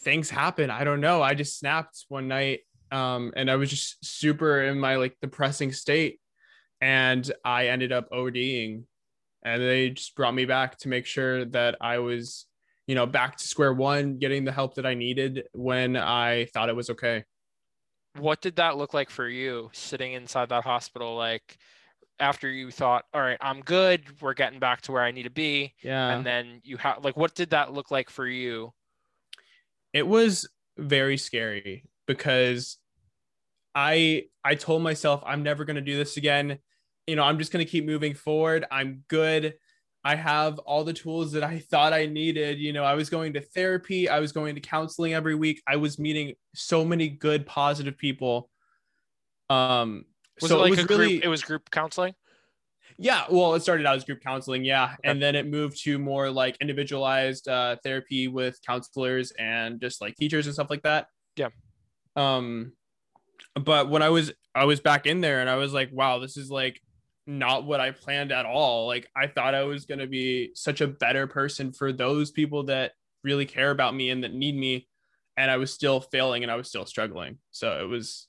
things 0.00 0.30
happen. 0.30 0.70
I 0.70 0.84
don't 0.84 1.00
know. 1.00 1.22
I 1.22 1.34
just 1.34 1.58
snapped 1.58 2.04
one 2.08 2.28
night 2.28 2.60
um, 2.90 3.32
and 3.36 3.50
I 3.50 3.56
was 3.56 3.70
just 3.70 4.04
super 4.04 4.62
in 4.62 4.78
my 4.78 4.96
like 4.96 5.16
depressing 5.20 5.72
state. 5.72 6.20
And 6.80 7.30
I 7.44 7.68
ended 7.68 7.92
up 7.92 8.10
ODing 8.10 8.84
and 9.44 9.62
they 9.62 9.90
just 9.90 10.14
brought 10.14 10.34
me 10.34 10.44
back 10.44 10.78
to 10.78 10.88
make 10.88 11.06
sure 11.06 11.44
that 11.46 11.76
I 11.80 11.98
was, 11.98 12.46
you 12.86 12.94
know, 12.94 13.06
back 13.06 13.36
to 13.36 13.44
square 13.44 13.72
one, 13.72 14.18
getting 14.18 14.44
the 14.44 14.52
help 14.52 14.74
that 14.74 14.86
I 14.86 14.94
needed 14.94 15.44
when 15.52 15.96
I 15.96 16.46
thought 16.52 16.68
it 16.68 16.76
was 16.76 16.90
okay. 16.90 17.24
What 18.18 18.42
did 18.42 18.56
that 18.56 18.76
look 18.76 18.92
like 18.92 19.10
for 19.10 19.28
you 19.28 19.70
sitting 19.72 20.12
inside 20.12 20.50
that 20.50 20.64
hospital? 20.64 21.16
Like, 21.16 21.56
after 22.22 22.48
you 22.48 22.70
thought, 22.70 23.04
all 23.12 23.20
right, 23.20 23.38
I'm 23.40 23.60
good, 23.60 24.20
we're 24.20 24.34
getting 24.34 24.60
back 24.60 24.82
to 24.82 24.92
where 24.92 25.02
I 25.02 25.10
need 25.10 25.24
to 25.24 25.30
be. 25.30 25.74
Yeah. 25.82 26.10
And 26.10 26.24
then 26.24 26.60
you 26.62 26.76
have 26.78 27.04
like 27.04 27.16
what 27.16 27.34
did 27.34 27.50
that 27.50 27.72
look 27.72 27.90
like 27.90 28.08
for 28.10 28.26
you? 28.26 28.72
It 29.92 30.06
was 30.06 30.48
very 30.78 31.18
scary 31.18 31.84
because 32.06 32.78
I 33.74 34.24
I 34.44 34.54
told 34.54 34.82
myself 34.82 35.22
I'm 35.26 35.42
never 35.42 35.64
going 35.64 35.76
to 35.76 35.82
do 35.82 35.96
this 35.96 36.16
again. 36.16 36.58
You 37.06 37.16
know, 37.16 37.24
I'm 37.24 37.38
just 37.38 37.52
going 37.52 37.64
to 37.64 37.70
keep 37.70 37.84
moving 37.84 38.14
forward. 38.14 38.64
I'm 38.70 39.02
good. 39.08 39.54
I 40.04 40.16
have 40.16 40.58
all 40.60 40.84
the 40.84 40.92
tools 40.92 41.32
that 41.32 41.44
I 41.44 41.60
thought 41.60 41.92
I 41.92 42.06
needed. 42.06 42.58
You 42.58 42.72
know, 42.72 42.84
I 42.84 42.94
was 42.94 43.08
going 43.08 43.32
to 43.34 43.40
therapy, 43.40 44.08
I 44.08 44.20
was 44.20 44.32
going 44.32 44.54
to 44.54 44.60
counseling 44.60 45.14
every 45.14 45.34
week. 45.34 45.62
I 45.66 45.76
was 45.76 45.98
meeting 45.98 46.34
so 46.54 46.84
many 46.84 47.08
good 47.08 47.46
positive 47.46 47.96
people. 47.96 48.50
Um 49.48 50.04
was 50.40 50.50
so 50.50 50.58
it 50.58 50.60
like 50.60 50.72
it 50.72 50.76
was 50.78 50.88
really, 50.88 51.08
group, 51.08 51.24
it 51.24 51.28
was 51.28 51.42
group 51.42 51.70
counseling? 51.70 52.14
Yeah, 52.98 53.24
well, 53.30 53.54
it 53.54 53.62
started 53.62 53.86
out 53.86 53.96
as 53.96 54.04
group 54.04 54.20
counseling, 54.20 54.64
yeah, 54.64 54.84
okay. 54.84 54.96
and 55.04 55.20
then 55.20 55.34
it 55.34 55.46
moved 55.46 55.82
to 55.84 55.98
more 55.98 56.30
like 56.30 56.56
individualized 56.60 57.48
uh, 57.48 57.76
therapy 57.82 58.28
with 58.28 58.58
counselors 58.66 59.32
and 59.38 59.80
just 59.80 60.00
like 60.00 60.14
teachers 60.16 60.46
and 60.46 60.54
stuff 60.54 60.70
like 60.70 60.82
that. 60.82 61.06
Yeah. 61.36 61.48
Um, 62.16 62.72
but 63.54 63.88
when 63.88 64.02
I 64.02 64.10
was 64.10 64.32
I 64.54 64.64
was 64.64 64.80
back 64.80 65.06
in 65.06 65.20
there 65.20 65.40
and 65.40 65.48
I 65.48 65.56
was 65.56 65.72
like, 65.72 65.90
wow, 65.92 66.18
this 66.18 66.36
is 66.36 66.50
like 66.50 66.80
not 67.26 67.64
what 67.64 67.80
I 67.80 67.90
planned 67.92 68.32
at 68.32 68.46
all. 68.46 68.86
Like 68.86 69.08
I 69.16 69.26
thought 69.26 69.54
I 69.54 69.64
was 69.64 69.86
gonna 69.86 70.06
be 70.06 70.52
such 70.54 70.80
a 70.80 70.88
better 70.88 71.26
person 71.26 71.72
for 71.72 71.92
those 71.92 72.30
people 72.30 72.64
that 72.64 72.92
really 73.22 73.46
care 73.46 73.70
about 73.70 73.94
me 73.94 74.10
and 74.10 74.24
that 74.24 74.34
need 74.34 74.56
me, 74.56 74.88
and 75.36 75.50
I 75.50 75.56
was 75.56 75.72
still 75.72 76.00
failing 76.00 76.42
and 76.42 76.50
I 76.50 76.56
was 76.56 76.68
still 76.68 76.86
struggling. 76.86 77.38
So 77.50 77.82
it 77.82 77.88
was 77.88 78.28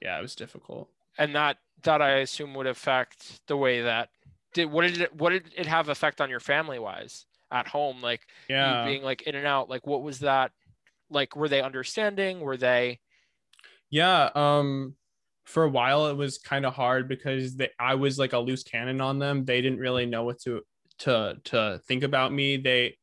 yeah, 0.00 0.18
it 0.18 0.22
was 0.22 0.34
difficult. 0.34 0.88
And 1.18 1.34
that 1.34 1.58
that 1.82 2.00
I 2.00 2.18
assume 2.18 2.54
would 2.54 2.66
affect 2.66 3.46
the 3.46 3.56
way 3.56 3.82
that 3.82 4.08
did 4.54 4.66
what 4.70 4.82
did 4.82 5.00
it 5.00 5.14
what 5.14 5.30
did 5.30 5.52
it 5.56 5.66
have 5.66 5.88
effect 5.88 6.20
on 6.20 6.30
your 6.30 6.40
family 6.40 6.78
wise 6.78 7.26
at 7.50 7.68
home? 7.68 8.00
Like 8.02 8.26
yeah, 8.48 8.84
being 8.84 9.02
like 9.02 9.22
in 9.22 9.34
and 9.34 9.46
out. 9.46 9.68
Like 9.68 9.86
what 9.86 10.02
was 10.02 10.20
that? 10.20 10.52
Like 11.10 11.36
were 11.36 11.48
they 11.48 11.62
understanding? 11.62 12.40
Were 12.40 12.56
they? 12.56 13.00
Yeah. 13.90 14.30
Um. 14.34 14.96
For 15.44 15.64
a 15.64 15.68
while, 15.68 16.06
it 16.06 16.16
was 16.16 16.38
kind 16.38 16.64
of 16.64 16.74
hard 16.74 17.08
because 17.08 17.56
they, 17.56 17.70
I 17.78 17.96
was 17.96 18.18
like 18.18 18.32
a 18.32 18.38
loose 18.38 18.62
cannon 18.62 19.00
on 19.00 19.18
them. 19.18 19.44
They 19.44 19.60
didn't 19.60 19.80
really 19.80 20.06
know 20.06 20.24
what 20.24 20.40
to 20.42 20.62
to 21.00 21.36
to 21.44 21.80
think 21.88 22.04
about 22.04 22.32
me. 22.32 22.56
They 22.56 22.96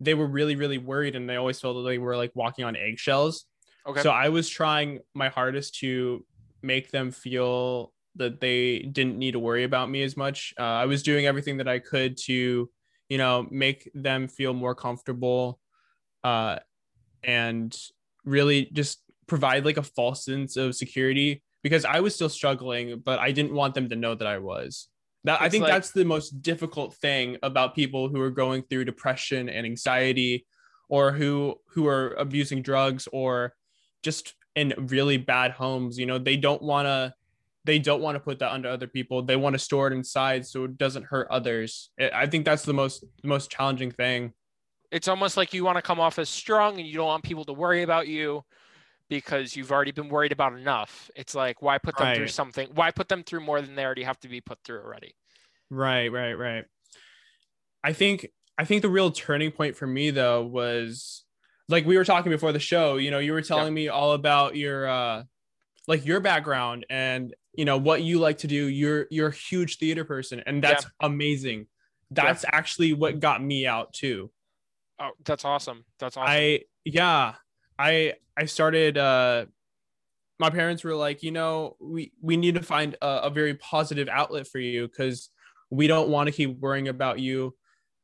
they 0.00 0.14
were 0.14 0.26
really 0.26 0.56
really 0.56 0.78
worried, 0.78 1.16
and 1.16 1.28
they 1.28 1.36
always 1.36 1.60
felt 1.60 1.76
that 1.76 1.88
they 1.88 1.98
were 1.98 2.16
like 2.16 2.32
walking 2.34 2.64
on 2.64 2.76
eggshells. 2.76 3.44
Okay. 3.86 4.02
So 4.02 4.10
I 4.10 4.28
was 4.28 4.48
trying 4.48 5.00
my 5.14 5.28
hardest 5.28 5.78
to 5.80 6.24
make 6.62 6.90
them 6.90 7.10
feel 7.10 7.92
that 8.16 8.40
they 8.40 8.80
didn't 8.80 9.18
need 9.18 9.32
to 9.32 9.38
worry 9.38 9.64
about 9.64 9.90
me 9.90 10.02
as 10.02 10.16
much. 10.16 10.54
Uh, 10.58 10.62
I 10.62 10.86
was 10.86 11.02
doing 11.02 11.26
everything 11.26 11.56
that 11.58 11.68
I 11.68 11.78
could 11.78 12.16
to, 12.24 12.70
you 13.08 13.18
know, 13.18 13.46
make 13.50 13.90
them 13.94 14.28
feel 14.28 14.52
more 14.52 14.74
comfortable 14.74 15.58
uh, 16.22 16.58
and 17.22 17.76
really 18.24 18.68
just 18.72 19.02
provide 19.26 19.64
like 19.64 19.78
a 19.78 19.82
false 19.82 20.24
sense 20.24 20.56
of 20.56 20.74
security 20.74 21.42
because 21.62 21.84
I 21.84 22.00
was 22.00 22.14
still 22.14 22.28
struggling, 22.28 23.00
but 23.04 23.18
I 23.18 23.32
didn't 23.32 23.54
want 23.54 23.74
them 23.74 23.88
to 23.88 23.96
know 23.96 24.14
that 24.14 24.26
I 24.26 24.38
was. 24.38 24.88
That 25.24 25.40
I 25.40 25.48
think 25.48 25.62
like, 25.62 25.72
that's 25.72 25.92
the 25.92 26.04
most 26.04 26.42
difficult 26.42 26.94
thing 26.94 27.38
about 27.42 27.74
people 27.74 28.08
who 28.08 28.20
are 28.20 28.30
going 28.30 28.62
through 28.62 28.84
depression 28.84 29.48
and 29.48 29.64
anxiety 29.64 30.46
or 30.88 31.12
who 31.12 31.56
who 31.68 31.86
are 31.86 32.14
abusing 32.14 32.60
drugs 32.60 33.08
or 33.12 33.54
just 34.02 34.34
in 34.56 34.74
really 34.76 35.16
bad 35.16 35.52
homes 35.52 35.96
you 35.96 36.04
know 36.04 36.18
they 36.18 36.36
don't 36.36 36.60
want 36.60 36.86
to 36.86 37.14
they 37.64 37.78
don't 37.78 38.02
want 38.02 38.16
to 38.16 38.20
put 38.20 38.38
that 38.40 38.52
under 38.52 38.68
other 38.68 38.86
people. 38.86 39.22
They 39.22 39.36
want 39.36 39.54
to 39.54 39.58
store 39.58 39.86
it 39.86 39.92
inside 39.92 40.46
so 40.46 40.64
it 40.64 40.78
doesn't 40.78 41.04
hurt 41.04 41.28
others. 41.30 41.90
I 42.12 42.26
think 42.26 42.44
that's 42.44 42.64
the 42.64 42.74
most 42.74 43.04
the 43.22 43.28
most 43.28 43.50
challenging 43.50 43.92
thing. 43.92 44.32
It's 44.90 45.08
almost 45.08 45.36
like 45.36 45.54
you 45.54 45.64
want 45.64 45.76
to 45.76 45.82
come 45.82 46.00
off 46.00 46.18
as 46.18 46.28
strong 46.28 46.78
and 46.78 46.86
you 46.86 46.96
don't 46.96 47.06
want 47.06 47.24
people 47.24 47.44
to 47.46 47.52
worry 47.52 47.82
about 47.82 48.08
you 48.08 48.44
because 49.08 49.54
you've 49.56 49.72
already 49.72 49.90
been 49.90 50.08
worried 50.08 50.32
about 50.32 50.52
enough 50.54 51.10
it's 51.14 51.34
like 51.34 51.60
why 51.62 51.78
put 51.78 51.96
them 51.96 52.06
right. 52.06 52.16
through 52.16 52.28
something 52.28 52.68
why 52.74 52.90
put 52.90 53.08
them 53.08 53.22
through 53.22 53.40
more 53.40 53.60
than 53.60 53.74
they 53.74 53.84
already 53.84 54.02
have 54.02 54.18
to 54.20 54.28
be 54.28 54.40
put 54.40 54.58
through 54.64 54.80
already 54.80 55.14
right 55.70 56.10
right 56.10 56.34
right 56.34 56.64
i 57.84 57.92
think 57.92 58.26
i 58.58 58.64
think 58.64 58.82
the 58.82 58.88
real 58.88 59.10
turning 59.10 59.50
point 59.50 59.76
for 59.76 59.86
me 59.86 60.10
though 60.10 60.42
was 60.42 61.24
like 61.72 61.86
we 61.86 61.96
were 61.96 62.04
talking 62.04 62.30
before 62.30 62.52
the 62.52 62.60
show, 62.60 62.96
you 62.96 63.10
know, 63.10 63.18
you 63.18 63.32
were 63.32 63.42
telling 63.42 63.68
yeah. 63.68 63.84
me 63.84 63.88
all 63.88 64.12
about 64.12 64.54
your 64.56 64.86
uh 64.86 65.24
like 65.88 66.04
your 66.04 66.20
background 66.20 66.86
and 66.88 67.34
you 67.54 67.64
know 67.64 67.78
what 67.78 68.02
you 68.02 68.18
like 68.20 68.38
to 68.38 68.46
do. 68.46 68.66
You're 68.66 69.06
you're 69.10 69.28
a 69.28 69.34
huge 69.34 69.78
theater 69.78 70.04
person 70.04 70.42
and 70.46 70.62
that's 70.62 70.84
yeah. 70.84 71.06
amazing. 71.06 71.66
That's 72.10 72.44
yeah. 72.44 72.50
actually 72.52 72.92
what 72.92 73.18
got 73.18 73.42
me 73.42 73.66
out 73.66 73.92
too. 73.92 74.30
Oh, 75.00 75.10
that's 75.24 75.44
awesome. 75.44 75.84
That's 75.98 76.16
awesome. 76.16 76.30
I 76.30 76.60
yeah. 76.84 77.34
I 77.78 78.14
I 78.36 78.46
started 78.46 78.98
uh 78.98 79.46
my 80.38 80.50
parents 80.50 80.82
were 80.82 80.94
like, 80.94 81.22
you 81.22 81.30
know, 81.30 81.76
we 81.80 82.12
we 82.20 82.36
need 82.36 82.56
to 82.56 82.62
find 82.62 82.96
a, 83.00 83.20
a 83.24 83.30
very 83.30 83.54
positive 83.54 84.08
outlet 84.08 84.48
for 84.48 84.58
you 84.58 84.88
because 84.88 85.30
we 85.70 85.86
don't 85.86 86.08
want 86.08 86.26
to 86.26 86.32
keep 86.32 86.58
worrying 86.58 86.88
about 86.88 87.18
you 87.18 87.54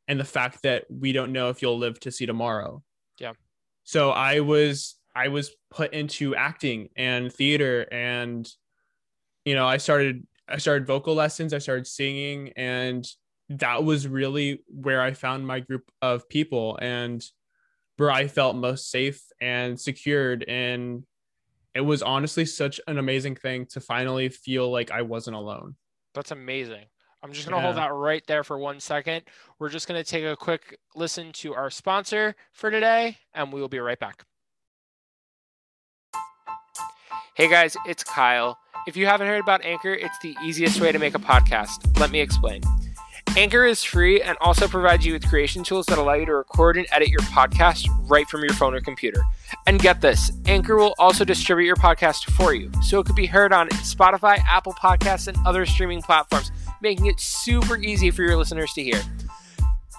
and 0.06 0.18
the 0.18 0.24
fact 0.24 0.62
that 0.62 0.84
we 0.88 1.12
don't 1.12 1.32
know 1.32 1.50
if 1.50 1.60
you'll 1.60 1.78
live 1.78 1.98
to 2.00 2.10
see 2.10 2.26
tomorrow. 2.26 2.82
Yeah. 3.18 3.32
So 3.84 4.10
I 4.10 4.40
was 4.40 4.96
I 5.14 5.28
was 5.28 5.50
put 5.70 5.92
into 5.92 6.34
acting 6.34 6.90
and 6.96 7.32
theater 7.32 7.86
and 7.90 8.48
you 9.44 9.54
know, 9.54 9.66
I 9.66 9.78
started 9.78 10.26
I 10.48 10.58
started 10.58 10.86
vocal 10.86 11.14
lessons, 11.14 11.52
I 11.52 11.58
started 11.58 11.86
singing 11.86 12.52
and 12.56 13.06
that 13.50 13.82
was 13.82 14.06
really 14.06 14.62
where 14.68 15.00
I 15.00 15.12
found 15.12 15.46
my 15.46 15.60
group 15.60 15.90
of 16.02 16.28
people 16.28 16.78
and 16.80 17.24
where 17.98 18.10
I 18.10 18.28
felt 18.28 18.56
most 18.56 18.90
safe 18.90 19.22
and 19.40 19.78
secured 19.78 20.44
and 20.48 21.04
it 21.74 21.82
was 21.82 22.02
honestly 22.02 22.44
such 22.44 22.80
an 22.88 22.98
amazing 22.98 23.36
thing 23.36 23.66
to 23.66 23.80
finally 23.80 24.30
feel 24.30 24.70
like 24.70 24.90
I 24.90 25.02
wasn't 25.02 25.36
alone. 25.36 25.76
That's 26.14 26.30
amazing. 26.30 26.86
I'm 27.22 27.32
just 27.32 27.48
going 27.48 27.60
to 27.60 27.60
yeah. 27.60 27.72
hold 27.72 27.76
that 27.76 27.92
right 27.92 28.22
there 28.26 28.44
for 28.44 28.58
one 28.58 28.80
second. 28.80 29.22
We're 29.58 29.68
just 29.68 29.88
going 29.88 30.02
to 30.02 30.08
take 30.08 30.24
a 30.24 30.36
quick 30.36 30.78
listen 30.94 31.32
to 31.34 31.54
our 31.54 31.68
sponsor 31.68 32.34
for 32.52 32.70
today, 32.70 33.18
and 33.34 33.52
we 33.52 33.60
will 33.60 33.68
be 33.68 33.80
right 33.80 33.98
back. 33.98 34.24
Hey 37.36 37.48
guys, 37.48 37.76
it's 37.86 38.02
Kyle. 38.02 38.58
If 38.86 38.96
you 38.96 39.06
haven't 39.06 39.28
heard 39.28 39.40
about 39.40 39.64
Anchor, 39.64 39.92
it's 39.92 40.18
the 40.20 40.34
easiest 40.44 40.80
way 40.80 40.90
to 40.90 40.98
make 40.98 41.14
a 41.14 41.20
podcast. 41.20 41.98
Let 42.00 42.10
me 42.10 42.20
explain. 42.20 42.62
Anchor 43.38 43.64
is 43.64 43.84
free 43.84 44.20
and 44.20 44.36
also 44.40 44.66
provides 44.66 45.06
you 45.06 45.12
with 45.12 45.28
creation 45.28 45.62
tools 45.62 45.86
that 45.86 45.96
allow 45.96 46.14
you 46.14 46.26
to 46.26 46.34
record 46.34 46.76
and 46.76 46.88
edit 46.90 47.06
your 47.06 47.20
podcast 47.20 47.86
right 48.10 48.28
from 48.28 48.40
your 48.40 48.52
phone 48.52 48.74
or 48.74 48.80
computer. 48.80 49.22
And 49.68 49.78
get 49.78 50.00
this 50.00 50.32
Anchor 50.46 50.74
will 50.74 50.96
also 50.98 51.24
distribute 51.24 51.66
your 51.66 51.76
podcast 51.76 52.28
for 52.32 52.52
you, 52.52 52.68
so 52.82 52.98
it 52.98 53.06
could 53.06 53.14
be 53.14 53.26
heard 53.26 53.52
on 53.52 53.68
Spotify, 53.68 54.40
Apple 54.48 54.72
Podcasts, 54.72 55.28
and 55.28 55.36
other 55.46 55.66
streaming 55.66 56.02
platforms, 56.02 56.50
making 56.82 57.06
it 57.06 57.20
super 57.20 57.76
easy 57.76 58.10
for 58.10 58.24
your 58.24 58.36
listeners 58.36 58.72
to 58.72 58.82
hear. 58.82 59.00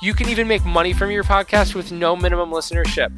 You 0.02 0.14
can 0.14 0.28
even 0.28 0.46
make 0.46 0.66
money 0.66 0.92
from 0.92 1.10
your 1.10 1.24
podcast 1.24 1.76
with 1.76 1.94
no 1.94 2.18
minimum 2.18 2.52
listenership. 2.52 3.18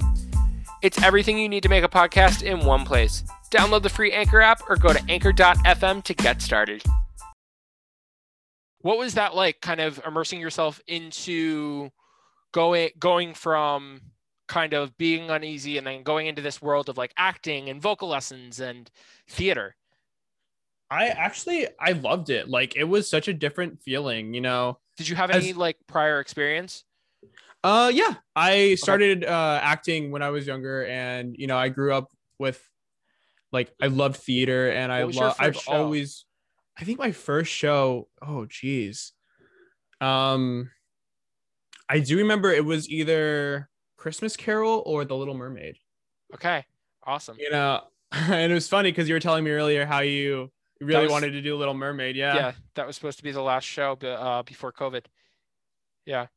It's 0.83 1.01
everything 1.01 1.39
you 1.39 1.49
need 1.49 1.63
to 1.63 1.69
make 1.69 1.83
a 1.83 1.89
podcast 1.89 2.43
in 2.43 2.63
one 2.63 2.85
place. 2.85 3.23
Download 3.49 3.81
the 3.81 3.89
free 3.89 4.11
Anchor 4.11 4.39
app 4.39 4.61
or 4.69 4.75
go 4.75 4.93
to 4.93 5.03
anchor.fm 5.09 6.03
to 6.03 6.13
get 6.13 6.43
started. 6.43 6.83
What 8.81 8.97
was 8.97 9.13
that 9.15 9.35
like 9.35 9.61
kind 9.61 9.79
of 9.79 10.01
immersing 10.05 10.39
yourself 10.39 10.81
into 10.87 11.89
going 12.51 12.89
going 12.99 13.33
from 13.33 14.01
kind 14.47 14.73
of 14.73 14.97
being 14.97 15.29
uneasy 15.29 15.77
and 15.77 15.87
then 15.87 16.03
going 16.03 16.27
into 16.27 16.41
this 16.41 16.61
world 16.61 16.89
of 16.89 16.97
like 16.97 17.13
acting 17.17 17.69
and 17.69 17.81
vocal 17.81 18.09
lessons 18.09 18.59
and 18.59 18.89
theater? 19.29 19.75
I 20.89 21.07
actually 21.07 21.67
I 21.79 21.93
loved 21.93 22.29
it. 22.29 22.49
Like 22.49 22.75
it 22.75 22.83
was 22.83 23.09
such 23.09 23.27
a 23.27 23.33
different 23.33 23.81
feeling, 23.81 24.33
you 24.33 24.41
know. 24.41 24.79
Did 24.97 25.07
you 25.07 25.15
have 25.15 25.31
any 25.31 25.51
As- 25.51 25.55
like 25.57 25.77
prior 25.87 26.19
experience? 26.19 26.83
Uh 27.63 27.91
yeah, 27.93 28.15
I 28.35 28.75
started 28.75 29.23
uh 29.23 29.59
acting 29.61 30.11
when 30.11 30.21
I 30.23 30.31
was 30.31 30.47
younger 30.47 30.85
and 30.85 31.35
you 31.37 31.47
know, 31.47 31.57
I 31.57 31.69
grew 31.69 31.93
up 31.93 32.11
with 32.39 32.61
like 33.51 33.71
I 33.81 33.87
loved 33.87 34.17
theater 34.17 34.71
and 34.71 34.91
I 34.91 35.05
What 35.05 35.13
your 35.13 35.23
love 35.25 35.35
I've 35.39 35.57
show? 35.57 35.71
always 35.71 36.25
I 36.81 36.83
think 36.85 36.97
my 36.99 37.11
first 37.11 37.51
show, 37.51 38.07
oh 38.21 38.45
geez. 38.47 39.13
Um 39.99 40.71
I 41.87 41.99
do 41.99 42.17
remember 42.17 42.51
it 42.51 42.65
was 42.65 42.89
either 42.89 43.69
Christmas 43.97 44.35
Carol 44.35 44.81
or 44.85 45.05
The 45.05 45.15
Little 45.15 45.35
Mermaid. 45.35 45.77
Okay. 46.33 46.65
Awesome. 47.05 47.37
You 47.39 47.51
know, 47.51 47.81
and 48.11 48.51
it 48.51 48.55
was 48.55 48.67
funny 48.67 48.91
because 48.91 49.07
you 49.07 49.13
were 49.15 49.19
telling 49.19 49.43
me 49.43 49.51
earlier 49.51 49.85
how 49.85 49.99
you 49.99 50.51
really 50.79 51.03
was- 51.03 51.11
wanted 51.11 51.31
to 51.31 51.41
do 51.41 51.55
Little 51.55 51.73
Mermaid. 51.75 52.15
Yeah. 52.15 52.35
Yeah. 52.35 52.51
that 52.75 52.87
was 52.87 52.95
supposed 52.95 53.17
to 53.19 53.23
be 53.23 53.31
the 53.31 53.41
last 53.41 53.65
show 53.65 53.93
uh, 53.93 54.41
before 54.43 54.71
COVID. 54.73 55.05
Yeah. 56.05 56.27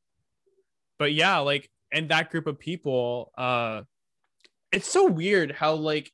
but 0.98 1.12
yeah 1.14 1.38
like 1.38 1.70
and 1.90 2.10
that 2.10 2.30
group 2.30 2.46
of 2.46 2.58
people 2.58 3.32
uh 3.38 3.82
it's 4.72 4.86
so 4.88 5.06
weird 5.08 5.52
how 5.52 5.72
like 5.74 6.12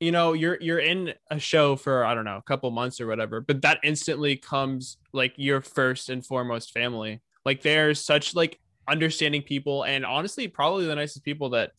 you 0.00 0.10
know 0.10 0.32
you're 0.32 0.58
you're 0.60 0.78
in 0.78 1.12
a 1.30 1.38
show 1.38 1.76
for 1.76 2.04
i 2.04 2.14
don't 2.14 2.24
know 2.24 2.38
a 2.38 2.42
couple 2.42 2.70
months 2.70 3.00
or 3.00 3.06
whatever 3.06 3.40
but 3.40 3.62
that 3.62 3.78
instantly 3.84 4.34
comes 4.34 4.96
like 5.12 5.34
your 5.36 5.60
first 5.60 6.08
and 6.08 6.24
foremost 6.24 6.72
family. 6.72 7.20
Like 7.44 7.62
they're 7.62 7.94
such 7.94 8.34
like 8.34 8.58
understanding 8.88 9.42
people 9.42 9.84
and 9.84 10.04
honestly 10.04 10.48
probably 10.48 10.86
the 10.86 10.94
nicest 10.94 11.24
people 11.24 11.50
that 11.50 11.72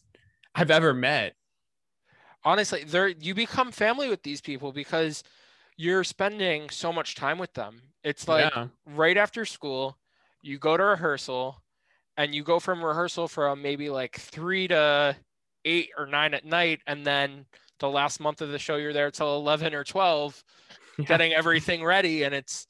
i've 0.55 0.71
ever 0.71 0.93
met. 0.93 1.33
Honestly 2.43 2.83
there 2.83 3.09
you 3.09 3.35
become 3.35 3.71
family 3.71 4.09
with 4.09 4.23
these 4.23 4.41
people 4.41 4.71
because 4.71 5.23
you're 5.77 6.03
spending 6.03 6.69
so 6.69 6.93
much 6.93 7.15
time 7.15 7.37
with 7.37 7.53
them. 7.53 7.81
It's 8.03 8.27
like 8.27 8.53
yeah. 8.55 8.67
right 8.85 9.17
after 9.17 9.45
school 9.45 9.97
you 10.41 10.57
go 10.57 10.77
to 10.77 10.83
rehearsal 10.83 11.61
and 12.17 12.35
you 12.35 12.43
go 12.43 12.59
from 12.59 12.83
rehearsal 12.83 13.27
from 13.27 13.61
maybe 13.61 13.89
like 13.89 14.17
three 14.17 14.67
to 14.67 15.15
eight 15.65 15.89
or 15.97 16.05
nine 16.05 16.33
at 16.33 16.45
night 16.45 16.81
and 16.87 17.05
then 17.05 17.45
the 17.81 17.89
last 17.89 18.19
month 18.19 18.41
of 18.41 18.50
the 18.50 18.59
show 18.59 18.77
you're 18.77 18.93
there 18.93 19.11
till 19.11 19.35
11 19.35 19.73
or 19.73 19.83
12 19.83 20.43
Yeah. 20.97 21.05
getting 21.05 21.33
everything 21.33 21.83
ready 21.83 22.23
and 22.23 22.33
it's 22.33 22.67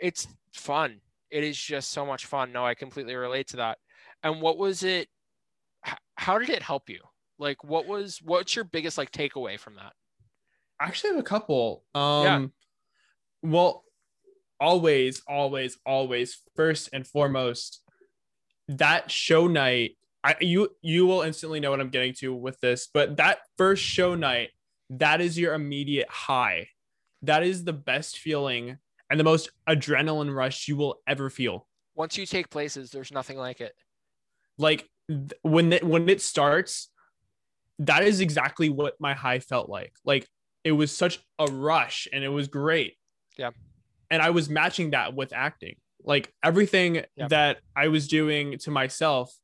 it's 0.00 0.26
fun 0.52 1.00
it 1.30 1.44
is 1.44 1.58
just 1.58 1.90
so 1.90 2.06
much 2.06 2.26
fun 2.26 2.52
no 2.52 2.64
i 2.64 2.74
completely 2.74 3.14
relate 3.14 3.48
to 3.48 3.56
that 3.56 3.78
and 4.22 4.40
what 4.40 4.56
was 4.58 4.82
it 4.82 5.08
how 6.16 6.38
did 6.38 6.50
it 6.50 6.62
help 6.62 6.88
you 6.88 7.00
like 7.38 7.62
what 7.64 7.86
was 7.86 8.20
what's 8.22 8.54
your 8.54 8.64
biggest 8.64 8.96
like 8.96 9.10
takeaway 9.10 9.58
from 9.58 9.74
that 9.76 9.92
I 10.80 10.86
actually 10.86 11.10
have 11.10 11.20
a 11.20 11.22
couple. 11.22 11.84
Um 11.94 12.24
Yeah. 12.24 12.46
well, 13.42 13.84
always, 14.60 15.22
always, 15.28 15.78
always, 15.86 16.40
first 16.56 16.88
and 16.92 17.06
foremost, 17.06 17.82
that 18.68 19.10
show 19.10 19.46
night, 19.46 19.96
I 20.24 20.36
you 20.40 20.70
you 20.82 21.06
will 21.06 21.20
instantly 21.22 21.60
know 21.60 21.70
what 21.70 21.80
I'm 21.80 21.90
getting 21.90 22.14
to 22.14 22.34
with 22.34 22.58
this, 22.60 22.88
but 22.92 23.18
that 23.18 23.38
first 23.58 23.82
show 23.84 24.14
night, 24.14 24.48
that 24.90 25.20
is 25.20 25.38
your 25.38 25.54
immediate 25.54 26.08
high. 26.08 26.68
That 27.22 27.42
is 27.42 27.64
the 27.64 27.72
best 27.74 28.18
feeling 28.18 28.78
and 29.10 29.20
the 29.20 29.24
most 29.24 29.50
adrenaline 29.68 30.34
rush 30.34 30.66
you 30.66 30.76
will 30.76 31.00
ever 31.06 31.28
feel. 31.30 31.66
once 31.94 32.16
you 32.18 32.26
take 32.26 32.48
places 32.50 32.90
there's 32.90 33.12
nothing 33.12 33.36
like 33.38 33.60
it 33.60 33.74
Like 34.58 34.88
th- 35.08 35.32
when 35.42 35.72
it, 35.74 35.84
when 35.84 36.08
it 36.08 36.20
starts, 36.22 36.90
that 37.78 38.02
is 38.02 38.20
exactly 38.20 38.68
what 38.70 38.94
my 38.98 39.12
high 39.14 39.38
felt 39.40 39.68
like. 39.68 39.92
Like 40.04 40.26
it 40.64 40.72
was 40.72 40.90
such 40.96 41.20
a 41.38 41.46
rush 41.46 42.08
and 42.12 42.24
it 42.24 42.28
was 42.30 42.48
great. 42.48 42.94
Yeah. 43.36 43.50
And 44.10 44.22
I 44.22 44.30
was 44.30 44.48
matching 44.48 44.90
that 44.92 45.14
with 45.14 45.32
acting. 45.32 45.76
Like 46.02 46.32
everything 46.42 47.04
Yeah. 47.16 47.28
that 47.28 47.58
I 47.76 47.88
was 47.88 48.08
doing 48.08 48.58
to 48.60 48.70
myself, 48.70 49.34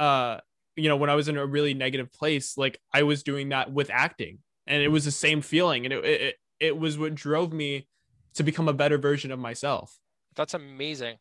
uh, 0.00 0.38
you 0.76 0.88
know, 0.88 0.96
when 0.96 1.10
I 1.10 1.14
was 1.14 1.28
in 1.28 1.36
a 1.36 1.46
really 1.46 1.74
negative 1.74 2.12
place, 2.12 2.56
like 2.58 2.80
I 2.92 3.02
was 3.02 3.22
doing 3.22 3.48
that 3.50 3.72
with 3.72 3.90
acting. 3.90 4.38
And 4.66 4.82
it 4.82 4.88
was 4.88 5.04
the 5.04 5.10
same 5.12 5.42
feeling. 5.42 5.84
And 5.86 5.92
it 5.92 6.04
it, 6.04 6.34
it 6.58 6.78
was 6.78 6.98
what 6.98 7.14
drove 7.14 7.52
me 7.52 7.88
to 8.34 8.42
become 8.42 8.68
a 8.68 8.72
better 8.72 8.98
version 8.98 9.30
of 9.30 9.38
myself. 9.38 9.98
That's 10.34 10.54
amazing. 10.54 11.16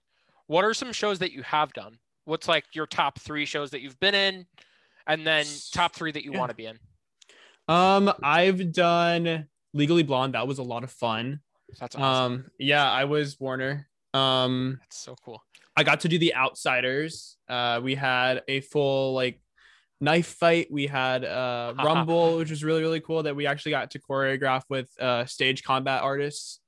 What 0.47 0.65
are 0.65 0.73
some 0.73 0.91
shows 0.91 1.19
that 1.19 1.31
you 1.31 1.43
have 1.43 1.71
done? 1.73 1.99
What's 2.25 2.47
like 2.47 2.65
your 2.73 2.87
top 2.87 3.19
three 3.19 3.45
shows 3.45 3.71
that 3.71 3.81
you've 3.81 3.99
been 3.99 4.15
in, 4.15 4.47
and 5.07 5.25
then 5.25 5.45
top 5.71 5.95
three 5.95 6.11
that 6.11 6.23
you 6.25 6.33
Yeah. 6.33 6.39
want 6.39 6.49
to 6.49 6.55
be 6.55 6.65
in? 6.65 6.79
Um, 7.67 8.11
I've 8.21 8.73
done 8.73 9.47
Legally 9.73 10.03
Blonde. 10.03 10.33
That 10.33 10.47
was 10.47 10.57
a 10.57 10.63
lot 10.63 10.83
of 10.83 10.91
fun. 10.91 11.39
That's 11.79 11.95
awesome. 11.95 12.33
Um, 12.33 12.51
yeah, 12.59 12.89
I 12.91 13.05
was 13.05 13.39
Warner. 13.39 13.87
Um, 14.13 14.77
That's 14.81 14.97
so 14.97 15.15
cool. 15.23 15.43
I 15.75 15.83
got 15.83 16.01
to 16.01 16.07
do 16.07 16.17
the 16.17 16.35
Outsiders. 16.35 17.37
Uh, 17.47 17.81
we 17.83 17.95
had 17.95 18.43
a 18.47 18.61
full 18.61 19.13
like 19.13 19.39
knife 19.99 20.27
fight. 20.27 20.67
We 20.71 20.87
had 20.87 21.23
uh 21.25 21.73
Rumble, 21.83 22.37
which 22.37 22.49
was 22.49 22.63
really 22.63 22.81
really 22.81 23.01
cool. 23.01 23.23
That 23.23 23.35
we 23.35 23.47
actually 23.47 23.71
got 23.71 23.91
to 23.91 23.99
choreograph 23.99 24.63
with 24.69 24.89
uh 24.99 25.25
stage 25.25 25.63
combat 25.63 26.01
artists. 26.01 26.59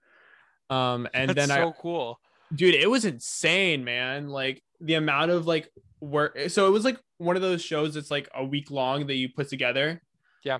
Um, 0.70 1.08
and 1.14 1.30
That's 1.30 1.48
then 1.48 1.58
so 1.58 1.70
I, 1.70 1.74
cool. 1.82 2.20
dude, 2.54 2.76
it 2.76 2.90
was 2.90 3.06
insane, 3.06 3.84
man. 3.84 4.28
Like 4.30 4.62
the 4.82 4.96
amount 4.96 5.32
of 5.32 5.48
like 5.48 5.70
work. 6.02 6.38
So 6.50 6.68
it 6.68 6.72
was 6.72 6.84
like 6.84 7.00
one 7.18 7.36
of 7.36 7.42
those 7.42 7.62
shows 7.62 7.94
that's 7.94 8.12
like 8.12 8.30
a 8.36 8.44
week 8.44 8.70
long 8.70 9.08
that 9.08 9.16
you 9.16 9.30
put 9.30 9.50
together. 9.50 10.02
Yeah. 10.44 10.60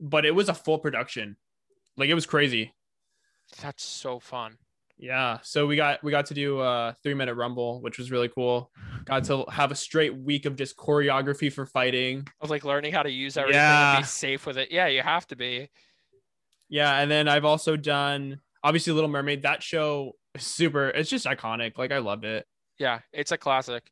But 0.00 0.24
it 0.24 0.34
was 0.34 0.48
a 0.48 0.54
full 0.54 0.78
production. 0.78 1.36
Like 1.96 2.08
it 2.08 2.14
was 2.14 2.26
crazy. 2.26 2.72
That's 3.60 3.82
so 3.82 4.18
fun. 4.20 4.58
Yeah. 4.98 5.38
So 5.42 5.66
we 5.66 5.76
got 5.76 6.02
we 6.02 6.10
got 6.10 6.26
to 6.26 6.34
do 6.34 6.60
a 6.60 6.96
three 7.02 7.14
minute 7.14 7.34
rumble, 7.34 7.80
which 7.80 7.98
was 7.98 8.10
really 8.10 8.28
cool. 8.28 8.70
Got 9.04 9.24
to 9.24 9.44
have 9.48 9.70
a 9.70 9.74
straight 9.76 10.16
week 10.16 10.44
of 10.44 10.56
just 10.56 10.76
choreography 10.76 11.52
for 11.52 11.66
fighting. 11.66 12.26
Of 12.40 12.50
like 12.50 12.64
learning 12.64 12.92
how 12.92 13.04
to 13.04 13.10
use 13.10 13.36
everything 13.36 13.60
and 13.60 13.94
Yeah. 13.94 14.00
be 14.00 14.04
safe 14.04 14.44
with 14.44 14.58
it. 14.58 14.72
Yeah, 14.72 14.88
you 14.88 15.02
have 15.02 15.26
to 15.28 15.36
be. 15.36 15.70
Yeah. 16.68 16.98
And 16.98 17.10
then 17.10 17.28
I've 17.28 17.44
also 17.44 17.76
done 17.76 18.40
obviously 18.64 18.92
Little 18.92 19.08
Mermaid. 19.08 19.42
That 19.42 19.62
show 19.62 20.12
is 20.34 20.42
super, 20.42 20.88
it's 20.88 21.08
just 21.08 21.26
iconic. 21.26 21.78
Like 21.78 21.92
I 21.92 21.98
loved 21.98 22.24
it. 22.24 22.44
Yeah, 22.78 23.00
it's 23.12 23.32
a 23.32 23.38
classic. 23.38 23.84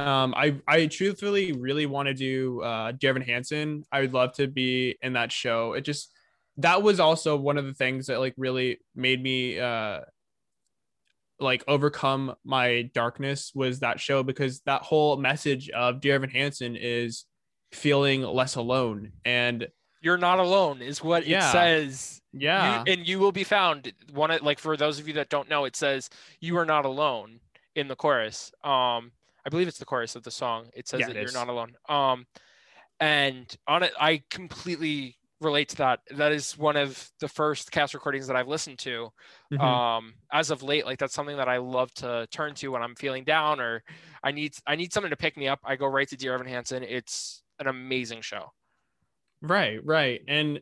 Um, 0.00 0.34
I 0.36 0.60
I 0.66 0.86
truthfully 0.86 1.52
really 1.52 1.86
want 1.86 2.08
to 2.08 2.14
do 2.14 2.60
uh 2.62 2.92
Evan 3.02 3.22
Hansen. 3.22 3.84
I 3.92 4.00
would 4.00 4.12
love 4.12 4.32
to 4.34 4.48
be 4.48 4.98
in 5.00 5.12
that 5.12 5.30
show. 5.30 5.74
It 5.74 5.82
just 5.82 6.12
that 6.56 6.82
was 6.82 6.98
also 6.98 7.36
one 7.36 7.56
of 7.58 7.64
the 7.64 7.74
things 7.74 8.06
that 8.08 8.18
like 8.18 8.34
really 8.36 8.80
made 8.96 9.22
me 9.22 9.58
uh 9.60 10.00
like 11.40 11.64
overcome 11.68 12.34
my 12.44 12.90
darkness 12.94 13.52
was 13.54 13.80
that 13.80 13.98
show 14.00 14.22
because 14.22 14.60
that 14.62 14.82
whole 14.82 15.16
message 15.16 15.68
of 15.70 16.00
Dear 16.00 16.14
Evan 16.16 16.30
Hansen 16.30 16.76
is 16.76 17.24
feeling 17.72 18.22
less 18.22 18.54
alone 18.54 19.12
and 19.24 19.66
You're 20.00 20.18
not 20.18 20.38
alone, 20.38 20.82
is 20.82 21.02
what 21.02 21.26
Yeah. 21.26 21.48
it 21.48 21.52
says. 21.52 22.20
You- 22.32 22.40
yeah 22.42 22.84
and 22.86 23.06
you 23.08 23.18
will 23.18 23.32
be 23.32 23.42
found. 23.44 23.92
One 24.12 24.30
of- 24.30 24.42
like 24.42 24.58
for 24.58 24.76
those 24.76 24.98
of 25.00 25.08
you 25.08 25.14
that 25.14 25.28
don't 25.28 25.48
know, 25.48 25.64
it 25.64 25.74
says 25.76 26.08
you 26.40 26.56
are 26.58 26.66
not 26.66 26.84
alone 26.84 27.40
in 27.74 27.88
the 27.88 27.96
chorus. 27.96 28.52
Um, 28.62 29.12
I 29.44 29.50
believe 29.50 29.66
it's 29.66 29.78
the 29.78 29.84
chorus 29.84 30.14
of 30.14 30.22
the 30.22 30.30
song. 30.30 30.70
It 30.74 30.86
says 30.88 31.00
Yeah, 31.00 31.06
that 31.08 31.16
it 31.16 31.22
you're 31.22 31.32
not 31.32 31.48
alone. 31.48 31.74
Um, 31.88 32.26
and 33.00 33.54
on 33.66 33.82
it, 33.82 33.92
I 33.98 34.22
completely 34.30 35.16
relate 35.40 35.68
to 35.70 35.76
that. 35.76 36.00
That 36.12 36.32
is 36.32 36.56
one 36.56 36.76
of 36.76 37.10
the 37.20 37.28
first 37.28 37.70
cast 37.70 37.94
recordings 37.94 38.26
that 38.26 38.36
I've 38.36 38.48
listened 38.48 38.78
to. 38.80 39.10
Mhm. 39.52 39.60
Um, 39.60 40.14
as 40.32 40.50
of 40.50 40.62
late, 40.62 40.86
like 40.86 40.98
that's 40.98 41.14
something 41.14 41.36
that 41.36 41.48
I 41.48 41.58
love 41.58 41.92
to 41.94 42.26
turn 42.30 42.54
to 42.56 42.68
when 42.68 42.82
I'm 42.82 42.94
feeling 42.94 43.24
down 43.24 43.60
or 43.60 43.82
I 44.22 44.32
need 44.32 44.54
I 44.66 44.76
need 44.76 44.92
something 44.92 45.10
to 45.10 45.16
pick 45.16 45.36
me 45.36 45.48
up. 45.48 45.60
I 45.64 45.76
go 45.76 45.86
right 45.86 46.08
to 46.08 46.16
Dear 46.16 46.34
Evan 46.34 46.46
Hansen. 46.46 46.82
It's 46.82 47.42
an 47.58 47.66
amazing 47.66 48.22
show. 48.22 48.52
Right, 49.42 49.84
right. 49.84 50.22
And 50.26 50.60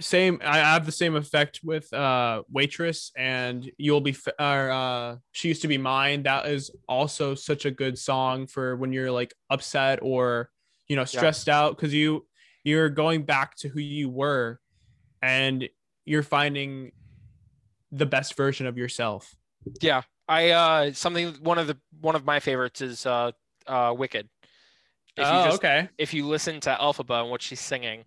same 0.00 0.38
i 0.44 0.58
have 0.58 0.84
the 0.84 0.92
same 0.92 1.16
effect 1.16 1.60
with 1.64 1.90
uh 1.94 2.42
waitress 2.50 3.10
and 3.16 3.70
you'll 3.78 4.00
be 4.00 4.10
f- 4.10 4.34
or 4.38 4.70
uh 4.70 5.16
she 5.32 5.48
used 5.48 5.62
to 5.62 5.68
be 5.68 5.78
mine 5.78 6.22
that 6.22 6.46
is 6.46 6.70
also 6.86 7.34
such 7.34 7.64
a 7.64 7.70
good 7.70 7.96
song 7.96 8.46
for 8.46 8.76
when 8.76 8.92
you're 8.92 9.10
like 9.10 9.32
upset 9.48 9.98
or 10.02 10.50
you 10.86 10.96
know 10.96 11.04
stressed 11.04 11.46
yeah. 11.46 11.58
out 11.58 11.76
because 11.76 11.94
you 11.94 12.26
you're 12.66 12.88
going 12.88 13.22
back 13.22 13.54
to 13.54 13.68
who 13.68 13.78
you 13.78 14.08
were 14.08 14.58
and 15.22 15.68
you're 16.04 16.24
finding 16.24 16.90
the 17.92 18.04
best 18.04 18.36
version 18.36 18.66
of 18.66 18.76
yourself. 18.76 19.36
Yeah. 19.80 20.02
I 20.28 20.50
uh 20.50 20.92
something 20.92 21.34
one 21.42 21.58
of 21.58 21.68
the 21.68 21.78
one 22.00 22.16
of 22.16 22.24
my 22.24 22.40
favorites 22.40 22.80
is 22.80 23.06
uh 23.06 23.30
uh 23.68 23.94
wicked. 23.96 24.28
If 25.16 25.24
oh, 25.24 25.44
just, 25.44 25.56
okay. 25.58 25.88
if 25.96 26.12
you 26.12 26.26
listen 26.26 26.58
to 26.62 26.76
Elphaba 26.80 27.22
and 27.22 27.30
what 27.30 27.40
she's 27.40 27.60
singing 27.60 28.04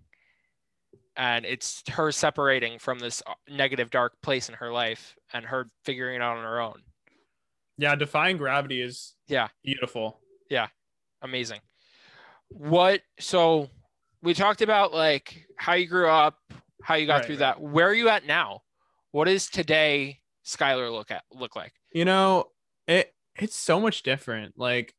and 1.15 1.45
it's 1.45 1.81
her 1.89 2.11
separating 2.11 2.79
from 2.79 2.99
this 2.99 3.23
uh, 3.25 3.33
negative 3.49 3.89
dark 3.89 4.21
place 4.21 4.49
in 4.49 4.55
her 4.55 4.73
life 4.73 5.15
and 5.33 5.45
her 5.45 5.69
figuring 5.85 6.17
it 6.17 6.21
out 6.21 6.35
on 6.35 6.43
her 6.43 6.59
own. 6.59 6.81
Yeah 7.77 7.95
defying 7.95 8.35
gravity 8.35 8.81
is 8.81 9.15
yeah. 9.29 9.47
beautiful. 9.63 10.19
Yeah. 10.49 10.67
Amazing. 11.21 11.61
What 12.49 13.01
so 13.21 13.69
we 14.21 14.33
talked 14.33 14.61
about 14.61 14.93
like 14.93 15.45
how 15.57 15.73
you 15.73 15.87
grew 15.87 16.09
up 16.09 16.37
how 16.81 16.95
you 16.95 17.05
got 17.05 17.17
right, 17.17 17.25
through 17.25 17.35
right. 17.35 17.57
that. 17.57 17.61
Where 17.61 17.87
are 17.87 17.93
you 17.93 18.09
at 18.09 18.25
now? 18.25 18.61
What 19.11 19.25
does 19.25 19.49
today 19.49 20.19
skyler 20.45 20.91
look 20.91 21.11
at 21.11 21.23
look 21.31 21.55
like? 21.55 21.73
You 21.93 22.05
know 22.05 22.45
it 22.87 23.13
it's 23.35 23.55
so 23.55 23.79
much 23.79 24.03
different. 24.03 24.55
Like 24.57 24.93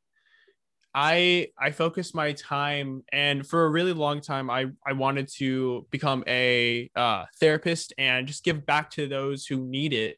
I 0.95 1.49
I 1.59 1.71
focused 1.71 2.15
my 2.15 2.33
time 2.33 3.05
and 3.13 3.47
for 3.47 3.65
a 3.65 3.71
really 3.71 3.93
long 3.93 4.21
time 4.21 4.51
I 4.51 4.67
I 4.87 4.93
wanted 4.93 5.29
to 5.37 5.87
become 5.91 6.25
a 6.27 6.91
uh, 6.97 7.25
therapist 7.39 7.93
and 7.99 8.27
just 8.27 8.45
give 8.45 8.67
back 8.67 8.91
to 8.93 9.07
those 9.07 9.47
who 9.47 9.67
need 9.67 9.93
it 9.93 10.17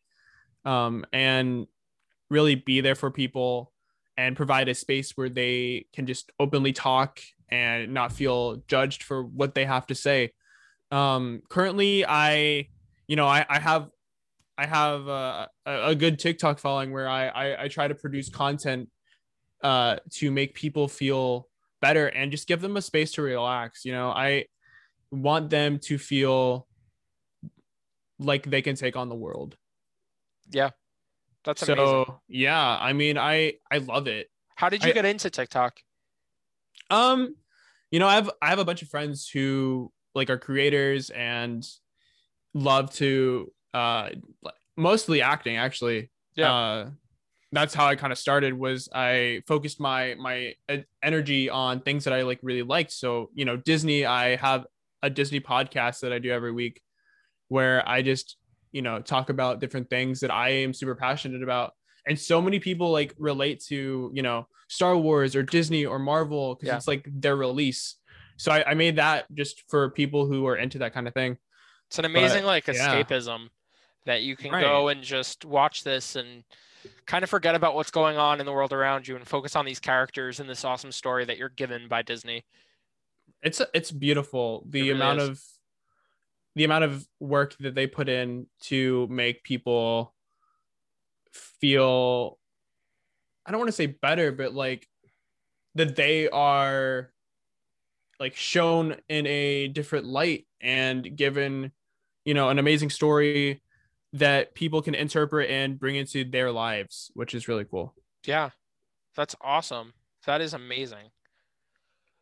um, 0.64 1.04
and 1.12 1.66
really 2.30 2.54
be 2.54 2.80
there 2.80 2.94
for 2.94 3.10
people 3.10 3.72
and 4.16 4.36
provide 4.36 4.68
a 4.68 4.74
space 4.74 5.12
where 5.16 5.28
they 5.28 5.86
can 5.92 6.06
just 6.06 6.30
openly 6.38 6.72
talk 6.72 7.20
and 7.52 7.92
not 7.92 8.12
feel 8.12 8.62
judged 8.66 9.02
for 9.02 9.22
what 9.22 9.54
they 9.54 9.66
have 9.66 9.86
to 9.88 9.94
say. 9.94 10.32
Um, 10.90 11.42
currently, 11.50 12.04
I 12.04 12.68
you 13.06 13.14
know 13.14 13.26
I 13.26 13.44
I 13.48 13.60
have 13.60 13.90
I 14.56 14.66
have 14.66 15.06
a, 15.06 15.48
a 15.66 15.94
good 15.94 16.18
TikTok 16.18 16.58
following 16.58 16.92
where 16.92 17.08
I, 17.08 17.28
I 17.28 17.64
I 17.64 17.68
try 17.68 17.86
to 17.86 17.94
produce 17.94 18.30
content 18.30 18.88
uh, 19.62 19.96
to 20.12 20.30
make 20.30 20.54
people 20.54 20.88
feel 20.88 21.48
better 21.82 22.06
and 22.06 22.30
just 22.30 22.48
give 22.48 22.62
them 22.62 22.76
a 22.76 22.82
space 22.82 23.12
to 23.12 23.22
relax. 23.22 23.84
You 23.84 23.92
know, 23.92 24.10
I 24.10 24.46
want 25.10 25.50
them 25.50 25.78
to 25.80 25.98
feel 25.98 26.66
like 28.18 28.44
they 28.44 28.62
can 28.62 28.76
take 28.76 28.96
on 28.96 29.10
the 29.10 29.14
world. 29.14 29.56
Yeah. 30.50 30.70
That's 31.44 31.62
amazing. 31.64 31.86
so 31.86 32.20
yeah, 32.28 32.78
I 32.80 32.92
mean 32.92 33.18
I 33.18 33.54
I 33.70 33.78
love 33.78 34.06
it. 34.06 34.28
How 34.54 34.68
did 34.68 34.84
you 34.84 34.90
I, 34.90 34.92
get 34.92 35.04
into 35.04 35.28
TikTok? 35.28 35.80
Um, 36.88 37.34
you 37.92 38.00
know, 38.00 38.08
I 38.08 38.14
have 38.14 38.30
I 38.40 38.48
have 38.48 38.58
a 38.58 38.64
bunch 38.64 38.82
of 38.82 38.88
friends 38.88 39.28
who 39.28 39.92
like 40.14 40.30
are 40.30 40.38
creators 40.38 41.10
and 41.10 41.64
love 42.54 42.92
to 42.94 43.52
uh 43.72 44.08
mostly 44.76 45.22
acting 45.22 45.58
actually. 45.58 46.10
Yeah. 46.34 46.52
Uh 46.52 46.90
that's 47.52 47.74
how 47.74 47.86
I 47.86 47.96
kind 47.96 48.12
of 48.12 48.18
started 48.18 48.54
was 48.54 48.88
I 48.94 49.42
focused 49.46 49.78
my 49.78 50.14
my 50.18 50.54
energy 51.02 51.50
on 51.50 51.80
things 51.80 52.04
that 52.04 52.14
I 52.14 52.22
like 52.22 52.40
really 52.42 52.62
liked. 52.62 52.92
So, 52.92 53.30
you 53.34 53.44
know, 53.44 53.58
Disney, 53.58 54.06
I 54.06 54.36
have 54.36 54.66
a 55.02 55.10
Disney 55.10 55.40
podcast 55.40 56.00
that 56.00 56.14
I 56.14 56.18
do 56.18 56.30
every 56.30 56.52
week 56.52 56.80
where 57.48 57.86
I 57.86 58.00
just, 58.00 58.38
you 58.72 58.80
know, 58.80 59.00
talk 59.00 59.28
about 59.28 59.60
different 59.60 59.90
things 59.90 60.20
that 60.20 60.30
I 60.30 60.48
am 60.48 60.72
super 60.72 60.94
passionate 60.94 61.42
about. 61.42 61.74
And 62.06 62.18
so 62.18 62.40
many 62.40 62.58
people 62.58 62.90
like 62.90 63.14
relate 63.18 63.62
to, 63.68 64.10
you 64.14 64.22
know, 64.22 64.46
Star 64.72 64.96
Wars 64.96 65.36
or 65.36 65.42
Disney 65.42 65.84
or 65.84 65.98
Marvel 65.98 66.54
because 66.54 66.66
yeah. 66.68 66.76
it's 66.76 66.88
like 66.88 67.06
their 67.06 67.36
release. 67.36 67.96
So 68.38 68.50
I, 68.50 68.70
I, 68.70 68.74
made 68.74 68.96
that 68.96 69.26
just 69.34 69.62
for 69.68 69.90
people 69.90 70.26
who 70.26 70.46
are 70.46 70.56
into 70.56 70.78
that 70.78 70.94
kind 70.94 71.06
of 71.06 71.12
thing. 71.12 71.36
It's 71.88 71.98
an 71.98 72.06
amazing 72.06 72.44
but, 72.44 72.46
like 72.46 72.64
escapism 72.64 73.26
yeah. 73.26 73.48
that 74.06 74.22
you 74.22 74.34
can 74.34 74.50
right. 74.50 74.62
go 74.62 74.88
and 74.88 75.02
just 75.02 75.44
watch 75.44 75.84
this 75.84 76.16
and 76.16 76.42
kind 77.04 77.22
of 77.22 77.28
forget 77.28 77.54
about 77.54 77.74
what's 77.74 77.90
going 77.90 78.16
on 78.16 78.40
in 78.40 78.46
the 78.46 78.52
world 78.52 78.72
around 78.72 79.06
you 79.06 79.14
and 79.14 79.28
focus 79.28 79.56
on 79.56 79.66
these 79.66 79.78
characters 79.78 80.40
and 80.40 80.48
this 80.48 80.64
awesome 80.64 80.90
story 80.90 81.26
that 81.26 81.36
you're 81.36 81.50
given 81.50 81.86
by 81.86 82.00
Disney. 82.00 82.46
It's 83.42 83.60
it's 83.74 83.90
beautiful 83.90 84.64
the 84.70 84.78
it 84.78 84.82
really 84.84 84.94
amount 84.94 85.20
is. 85.20 85.28
of 85.28 85.42
the 86.54 86.64
amount 86.64 86.84
of 86.84 87.06
work 87.20 87.56
that 87.60 87.74
they 87.74 87.86
put 87.86 88.08
in 88.08 88.46
to 88.62 89.06
make 89.10 89.44
people 89.44 90.14
feel 91.60 92.38
I 93.44 93.50
don't 93.50 93.60
want 93.60 93.68
to 93.68 93.72
say 93.76 93.86
better 93.86 94.32
but 94.32 94.54
like 94.54 94.88
that 95.74 95.96
they 95.96 96.28
are 96.28 97.10
like 98.20 98.36
shown 98.36 98.96
in 99.08 99.26
a 99.26 99.68
different 99.68 100.06
light 100.06 100.46
and 100.60 101.16
given 101.16 101.72
you 102.24 102.34
know 102.34 102.50
an 102.50 102.58
amazing 102.58 102.90
story 102.90 103.62
that 104.12 104.54
people 104.54 104.82
can 104.82 104.94
interpret 104.94 105.50
and 105.50 105.78
bring 105.78 105.96
into 105.96 106.24
their 106.24 106.50
lives, 106.52 107.10
which 107.14 107.34
is 107.34 107.48
really 107.48 107.64
cool. 107.64 107.94
Yeah, 108.24 108.50
that's 109.16 109.34
awesome. 109.40 109.94
That 110.26 110.40
is 110.40 110.54
amazing. 110.54 111.10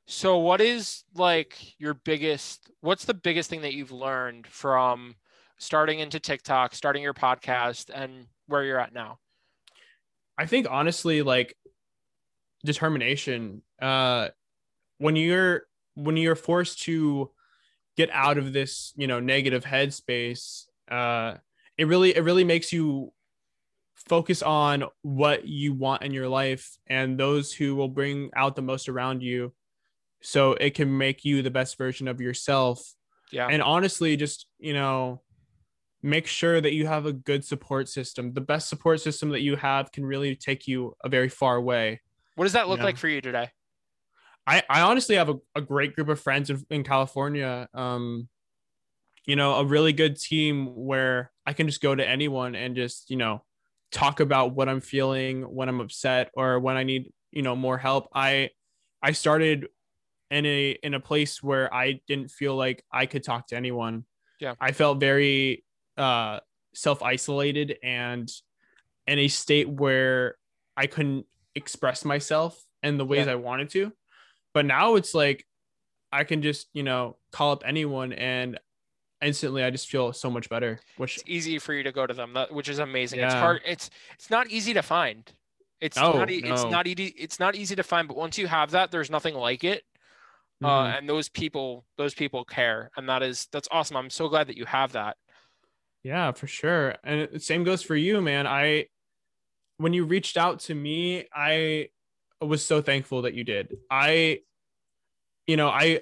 So, 0.06 0.38
what 0.38 0.61
is 0.61 1.04
like 1.14 1.56
your 1.78 1.94
biggest, 1.94 2.70
what's 2.80 3.04
the 3.04 3.14
biggest 3.14 3.50
thing 3.50 3.62
that 3.62 3.74
you've 3.74 3.92
learned 3.92 4.46
from 4.46 5.16
starting 5.59 6.00
into 6.00 6.18
TikTok, 6.18 6.74
starting 6.74 7.02
your 7.02 7.14
podcast, 7.14 7.90
and 7.92 8.26
where 8.46 8.64
you're 8.64 8.80
at 8.80 8.94
now? 8.94 9.18
I 10.40 10.46
think 10.46 10.66
honestly, 10.70 11.20
like 11.20 11.55
determination. 12.64 13.61
Uh, 13.81 14.29
when 14.96 15.14
you're 15.14 15.64
when 15.94 16.16
you're 16.16 16.35
forced 16.35 16.83
to 16.85 17.31
get 17.98 18.09
out 18.11 18.38
of 18.38 18.55
this, 18.55 18.94
you 18.96 19.07
know, 19.07 19.20
negative 19.20 19.64
headspace, 19.66 20.64
uh, 20.90 21.35
it 21.76 21.87
really 21.87 22.16
it 22.16 22.22
really 22.22 22.44
makes 22.44 22.72
you 22.72 23.12
focus 24.09 24.40
on 24.42 24.85
what 25.03 25.46
you 25.46 25.74
want 25.74 26.05
in 26.05 26.12
your 26.12 26.26
life 26.29 26.79
and 26.87 27.20
those 27.20 27.53
who 27.53 27.76
will 27.76 27.88
bring 27.88 28.31
out 28.35 28.57
the 28.57 28.62
most 28.62 28.88
around 28.88 29.22
you 29.22 29.53
so 30.22 30.53
it 30.55 30.74
can 30.74 30.96
make 30.96 31.22
you 31.22 31.42
the 31.42 31.50
best 31.50 31.76
version 31.76 32.09
of 32.09 32.18
yourself 32.18 32.94
yeah 33.31 33.46
and 33.46 33.62
honestly 33.62 34.16
just 34.16 34.46
you 34.59 34.72
know 34.72 35.20
make 36.02 36.26
sure 36.26 36.60
that 36.60 36.72
you 36.72 36.86
have 36.86 37.06
a 37.06 37.12
good 37.12 37.44
support 37.44 37.88
system 37.88 38.32
the 38.32 38.40
best 38.40 38.68
support 38.68 39.00
system 39.00 39.30
that 39.30 39.40
you 39.40 39.56
have 39.56 39.92
can 39.92 40.04
really 40.04 40.34
take 40.34 40.66
you 40.66 40.94
a 41.04 41.08
very 41.08 41.28
far 41.28 41.60
way 41.60 42.00
what 42.36 42.44
does 42.44 42.52
that 42.52 42.68
look 42.68 42.78
you 42.78 42.82
know? 42.82 42.86
like 42.86 42.96
for 42.96 43.08
you 43.08 43.20
today 43.20 43.50
I, 44.46 44.62
I 44.68 44.80
honestly 44.82 45.16
have 45.16 45.28
a, 45.28 45.36
a 45.54 45.60
great 45.60 45.94
group 45.94 46.08
of 46.08 46.20
friends 46.20 46.50
in, 46.50 46.64
in 46.70 46.82
California. 46.82 47.68
Um, 47.74 48.28
you 49.26 49.36
know, 49.36 49.54
a 49.54 49.64
really 49.64 49.92
good 49.92 50.16
team 50.16 50.74
where 50.74 51.30
I 51.46 51.52
can 51.52 51.68
just 51.68 51.80
go 51.80 51.94
to 51.94 52.06
anyone 52.06 52.54
and 52.54 52.74
just, 52.74 53.10
you 53.10 53.16
know, 53.16 53.44
talk 53.92 54.18
about 54.18 54.54
what 54.54 54.68
I'm 54.68 54.80
feeling 54.80 55.42
when 55.42 55.68
I'm 55.68 55.80
upset 55.80 56.30
or 56.34 56.58
when 56.58 56.76
I 56.76 56.82
need, 56.82 57.12
you 57.30 57.42
know, 57.42 57.54
more 57.54 57.78
help. 57.78 58.08
I 58.14 58.50
I 59.02 59.12
started 59.12 59.68
in 60.30 60.46
a 60.46 60.70
in 60.82 60.94
a 60.94 61.00
place 61.00 61.42
where 61.42 61.72
I 61.72 62.00
didn't 62.08 62.30
feel 62.30 62.56
like 62.56 62.82
I 62.92 63.06
could 63.06 63.22
talk 63.22 63.48
to 63.48 63.56
anyone. 63.56 64.04
Yeah. 64.40 64.54
I 64.60 64.72
felt 64.72 65.00
very 65.00 65.64
uh 65.96 66.40
self-isolated 66.74 67.79
and 67.83 68.31
in 69.07 69.18
a 69.18 69.29
state 69.29 69.68
where 69.68 70.37
I 70.76 70.87
couldn't 70.87 71.26
express 71.55 72.05
myself 72.05 72.62
in 72.83 72.96
the 72.96 73.05
ways 73.05 73.26
yeah. 73.26 73.33
I 73.33 73.35
wanted 73.37 73.70
to. 73.70 73.92
But 74.55 74.66
now 74.66 74.94
it's 74.94 75.14
like 75.14 75.44
I 76.12 76.24
can 76.24 76.42
just, 76.42 76.68
you 76.72 76.83
know, 76.83 77.16
call 77.33 77.53
up 77.53 77.62
anyone 77.66 78.12
and 78.12 78.59
instantly 79.20 79.62
I 79.62 79.70
just 79.70 79.88
feel 79.88 80.12
so 80.12 80.31
much 80.31 80.48
better. 80.48 80.81
Which 80.96 81.16
it's 81.16 81.24
easy 81.26 81.59
for 81.59 81.74
you 81.74 81.83
to 81.83 81.92
go 81.92 82.07
to 82.07 82.14
them, 82.14 82.37
which 82.50 82.68
is 82.68 82.79
amazing. 82.79 83.20
Yeah. 83.20 83.26
It's 83.26 83.35
hard. 83.35 83.61
It's 83.66 83.90
it's 84.14 84.31
not 84.31 84.48
easy 84.48 84.74
to 84.74 84.83
find. 84.83 85.31
It's 85.81 85.98
oh, 85.98 86.12
not. 86.12 86.29
No. 86.29 86.35
It's 86.35 86.64
not 86.64 86.87
easy. 86.87 87.14
It's 87.18 87.40
not 87.40 87.57
easy 87.57 87.74
to 87.76 87.83
find. 87.83 88.07
But 88.07 88.16
once 88.16 88.38
you 88.38 88.46
have 88.46 88.72
that, 88.72 88.90
there's 88.90 89.11
nothing 89.11 89.35
like 89.35 89.64
it. 89.64 89.83
Uh, 90.62 90.66
mm-hmm. 90.66 90.66
Uh, 90.66 90.98
and 90.98 91.09
those 91.09 91.29
people, 91.29 91.87
those 91.96 92.14
people 92.14 92.44
care, 92.44 92.90
and 92.96 93.09
that 93.09 93.22
is 93.22 93.48
that's 93.50 93.68
awesome. 93.70 93.96
I'm 93.96 94.11
so 94.11 94.29
glad 94.29 94.48
that 94.48 94.59
you 94.59 94.66
have 94.66 94.92
that. 94.92 95.16
Yeah, 96.02 96.32
for 96.32 96.46
sure. 96.46 96.94
And 97.04 97.42
same 97.42 97.64
goes 97.64 97.82
for 97.82 97.96
you, 97.96 98.20
man. 98.20 98.46
I 98.46 98.86
when 99.76 99.92
you 99.92 100.04
reached 100.04 100.36
out 100.36 100.60
to 100.60 100.74
me, 100.74 101.26
I 101.34 101.88
was 102.40 102.64
so 102.64 102.80
thankful 102.82 103.22
that 103.22 103.34
you 103.34 103.44
did. 103.44 103.76
I 103.90 104.40
you 105.46 105.56
know, 105.56 105.68
I 105.68 106.00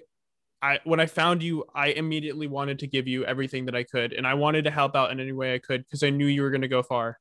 I 0.62 0.80
when 0.84 1.00
I 1.00 1.06
found 1.06 1.42
you, 1.42 1.64
I 1.74 1.88
immediately 1.88 2.46
wanted 2.46 2.80
to 2.80 2.86
give 2.86 3.08
you 3.08 3.24
everything 3.24 3.66
that 3.66 3.74
I 3.74 3.84
could, 3.84 4.12
and 4.12 4.26
I 4.26 4.34
wanted 4.34 4.64
to 4.64 4.70
help 4.70 4.96
out 4.96 5.10
in 5.10 5.20
any 5.20 5.32
way 5.32 5.54
I 5.54 5.58
could 5.58 5.84
because 5.84 6.02
I 6.02 6.10
knew 6.10 6.26
you 6.26 6.42
were 6.42 6.50
going 6.50 6.62
to 6.62 6.68
go 6.68 6.82
far. 6.82 7.18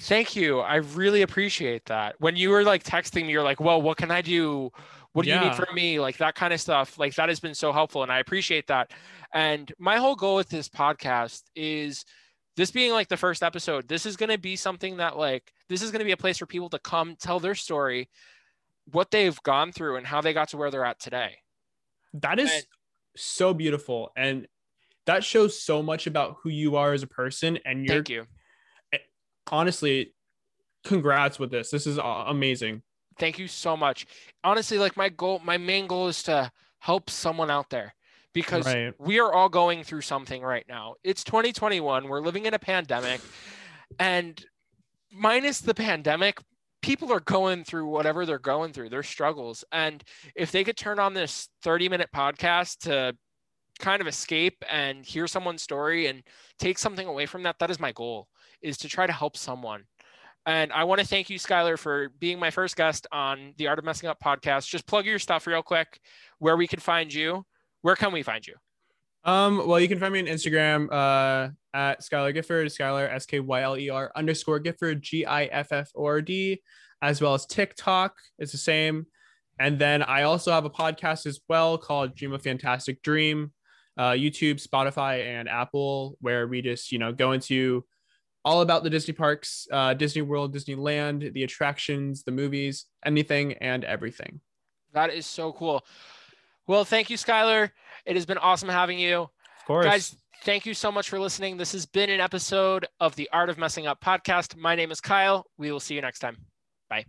Thank 0.00 0.34
you. 0.34 0.60
I 0.60 0.76
really 0.76 1.22
appreciate 1.22 1.84
that. 1.86 2.16
When 2.18 2.34
you 2.34 2.50
were 2.50 2.64
like 2.64 2.82
texting 2.82 3.26
me, 3.26 3.32
you're 3.32 3.42
like, 3.42 3.60
well, 3.60 3.80
what 3.80 3.98
can 3.98 4.10
I 4.10 4.22
do? 4.22 4.70
What 5.12 5.24
do 5.24 5.30
you 5.30 5.40
need 5.40 5.54
from 5.54 5.74
me? 5.74 6.00
Like 6.00 6.16
that 6.18 6.34
kind 6.34 6.52
of 6.54 6.60
stuff. 6.60 6.98
Like 6.98 7.14
that 7.16 7.28
has 7.28 7.40
been 7.40 7.54
so 7.54 7.72
helpful. 7.72 8.02
And 8.02 8.10
I 8.10 8.18
appreciate 8.20 8.66
that. 8.68 8.90
And 9.34 9.70
my 9.78 9.96
whole 9.98 10.14
goal 10.14 10.36
with 10.36 10.48
this 10.48 10.68
podcast 10.68 11.42
is 11.54 12.04
this 12.56 12.70
being 12.70 12.92
like 12.92 13.08
the 13.08 13.16
first 13.16 13.42
episode, 13.42 13.88
this 13.88 14.06
is 14.06 14.16
going 14.16 14.30
to 14.30 14.38
be 14.38 14.56
something 14.56 14.96
that 14.98 15.18
like, 15.18 15.52
this 15.68 15.82
is 15.82 15.90
going 15.90 16.00
to 16.00 16.04
be 16.06 16.12
a 16.12 16.16
place 16.16 16.38
for 16.38 16.46
people 16.46 16.70
to 16.70 16.78
come 16.78 17.16
tell 17.20 17.40
their 17.40 17.54
story, 17.54 18.08
what 18.90 19.10
they've 19.10 19.42
gone 19.42 19.72
through 19.72 19.96
and 19.96 20.06
how 20.06 20.20
they 20.20 20.32
got 20.32 20.48
to 20.48 20.56
where 20.56 20.70
they're 20.70 20.84
at 20.84 20.98
today. 21.00 21.36
That 22.14 22.38
is 22.38 22.50
And- 22.50 22.64
so 23.16 23.52
beautiful. 23.54 24.10
And 24.16 24.46
that 25.06 25.24
shows 25.24 25.60
so 25.60 25.82
much 25.82 26.06
about 26.06 26.36
who 26.42 26.48
you 26.48 26.76
are 26.76 26.92
as 26.92 27.02
a 27.02 27.06
person. 27.06 27.58
And 27.64 27.84
you're 27.84 27.96
Thank 27.96 28.08
you. 28.08 28.26
Eh, 28.92 28.98
honestly, 29.50 30.14
congrats 30.84 31.38
with 31.38 31.50
this. 31.50 31.70
This 31.70 31.86
is 31.86 31.98
amazing. 32.02 32.82
Thank 33.18 33.38
you 33.38 33.48
so 33.48 33.76
much. 33.76 34.06
Honestly, 34.44 34.78
like 34.78 34.96
my 34.96 35.08
goal, 35.08 35.40
my 35.44 35.58
main 35.58 35.86
goal 35.86 36.08
is 36.08 36.22
to 36.24 36.50
help 36.80 37.10
someone 37.10 37.50
out 37.50 37.70
there 37.70 37.94
because 38.32 38.66
Right. 38.66 38.94
we 38.98 39.20
are 39.20 39.32
all 39.32 39.48
going 39.48 39.84
through 39.84 40.00
something 40.02 40.42
right 40.42 40.64
now. 40.68 40.94
It's 41.04 41.22
2021. 41.24 42.08
We're 42.08 42.20
living 42.20 42.46
in 42.46 42.54
a 42.54 42.58
pandemic. 42.58 43.20
And 43.98 44.44
minus 45.12 45.60
the 45.60 45.74
pandemic, 45.74 46.40
people 46.80 47.12
are 47.12 47.20
going 47.20 47.64
through 47.64 47.86
whatever 47.86 48.26
they're 48.26 48.38
going 48.38 48.72
through, 48.72 48.88
their 48.88 49.02
struggles. 49.02 49.64
And 49.70 50.02
if 50.34 50.50
they 50.50 50.64
could 50.64 50.76
turn 50.76 50.98
on 50.98 51.14
this 51.14 51.48
30 51.62 51.88
minute 51.88 52.08
podcast 52.14 52.78
to 52.80 53.16
kind 53.78 54.00
of 54.00 54.08
escape 54.08 54.62
and 54.70 55.04
hear 55.04 55.26
someone's 55.26 55.62
story 55.62 56.06
and 56.06 56.22
take 56.58 56.78
something 56.78 57.06
away 57.06 57.26
from 57.26 57.42
that, 57.44 57.58
that 57.58 57.70
is 57.70 57.80
my 57.80 57.92
goal, 57.92 58.28
is 58.60 58.76
to 58.78 58.88
try 58.88 59.06
to 59.06 59.12
help 59.12 59.36
someone. 59.36 59.84
And 60.44 60.72
I 60.72 60.84
want 60.84 61.00
to 61.00 61.06
thank 61.06 61.30
you, 61.30 61.38
Skyler, 61.38 61.78
for 61.78 62.08
being 62.18 62.38
my 62.38 62.50
first 62.50 62.76
guest 62.76 63.06
on 63.12 63.54
the 63.58 63.68
Art 63.68 63.78
of 63.78 63.84
Messing 63.84 64.08
Up 64.08 64.18
podcast. 64.20 64.68
Just 64.68 64.86
plug 64.86 65.06
your 65.06 65.18
stuff 65.18 65.46
real 65.46 65.62
quick, 65.62 66.00
where 66.38 66.56
we 66.56 66.66
can 66.66 66.80
find 66.80 67.12
you. 67.14 67.44
Where 67.82 67.94
can 67.94 68.12
we 68.12 68.22
find 68.22 68.44
you? 68.46 68.54
Um, 69.24 69.68
well, 69.68 69.78
you 69.78 69.86
can 69.86 70.00
find 70.00 70.12
me 70.12 70.18
on 70.18 70.26
Instagram 70.26 70.88
uh, 70.90 71.50
at 71.72 72.00
Skyler 72.00 72.34
Gifford, 72.34 72.66
Skyler 72.68 73.12
S 73.12 73.24
K 73.24 73.38
Y 73.38 73.62
L 73.62 73.76
E 73.76 73.88
R 73.88 74.10
underscore 74.16 74.58
Gifford, 74.58 75.00
G 75.02 75.24
I 75.24 75.44
F 75.44 75.70
F 75.70 75.90
O 75.94 76.04
R 76.04 76.20
D, 76.20 76.60
as 77.00 77.20
well 77.20 77.34
as 77.34 77.46
TikTok. 77.46 78.16
It's 78.38 78.50
the 78.50 78.58
same. 78.58 79.06
And 79.60 79.78
then 79.78 80.02
I 80.02 80.22
also 80.22 80.50
have 80.50 80.64
a 80.64 80.70
podcast 80.70 81.26
as 81.26 81.38
well 81.48 81.78
called 81.78 82.16
Dream 82.16 82.32
a 82.32 82.38
Fantastic 82.38 83.00
Dream, 83.02 83.52
uh, 83.96 84.10
YouTube, 84.10 84.60
Spotify, 84.66 85.24
and 85.24 85.48
Apple, 85.48 86.16
where 86.20 86.48
we 86.48 86.62
just, 86.62 86.90
you 86.90 86.98
know, 86.98 87.12
go 87.12 87.30
into 87.30 87.84
all 88.44 88.60
about 88.60 88.82
the 88.82 88.90
Disney 88.90 89.14
parks, 89.14 89.66
uh, 89.70 89.94
Disney 89.94 90.22
World, 90.22 90.54
Disneyland, 90.54 91.32
the 91.32 91.44
attractions, 91.44 92.24
the 92.24 92.32
movies, 92.32 92.86
anything 93.04 93.54
and 93.54 93.84
everything. 93.84 94.40
That 94.92 95.12
is 95.12 95.26
so 95.26 95.52
cool. 95.52 95.84
Well, 96.66 96.84
thank 96.84 97.10
you, 97.10 97.16
Skyler. 97.16 97.70
It 98.04 98.16
has 98.16 98.26
been 98.26 98.38
awesome 98.38 98.68
having 98.68 98.98
you. 98.98 99.22
Of 99.22 99.66
course. 99.66 99.84
Guys, 99.84 100.16
thank 100.42 100.66
you 100.66 100.74
so 100.74 100.92
much 100.92 101.08
for 101.08 101.18
listening. 101.18 101.56
This 101.56 101.72
has 101.72 101.86
been 101.86 102.10
an 102.10 102.20
episode 102.20 102.86
of 103.00 103.14
the 103.16 103.28
Art 103.32 103.48
of 103.48 103.58
Messing 103.58 103.86
Up 103.86 104.00
podcast. 104.02 104.56
My 104.56 104.74
name 104.74 104.90
is 104.90 105.00
Kyle. 105.00 105.46
We 105.56 105.72
will 105.72 105.80
see 105.80 105.94
you 105.94 106.00
next 106.00 106.18
time. 106.18 106.36
Bye. 106.88 107.04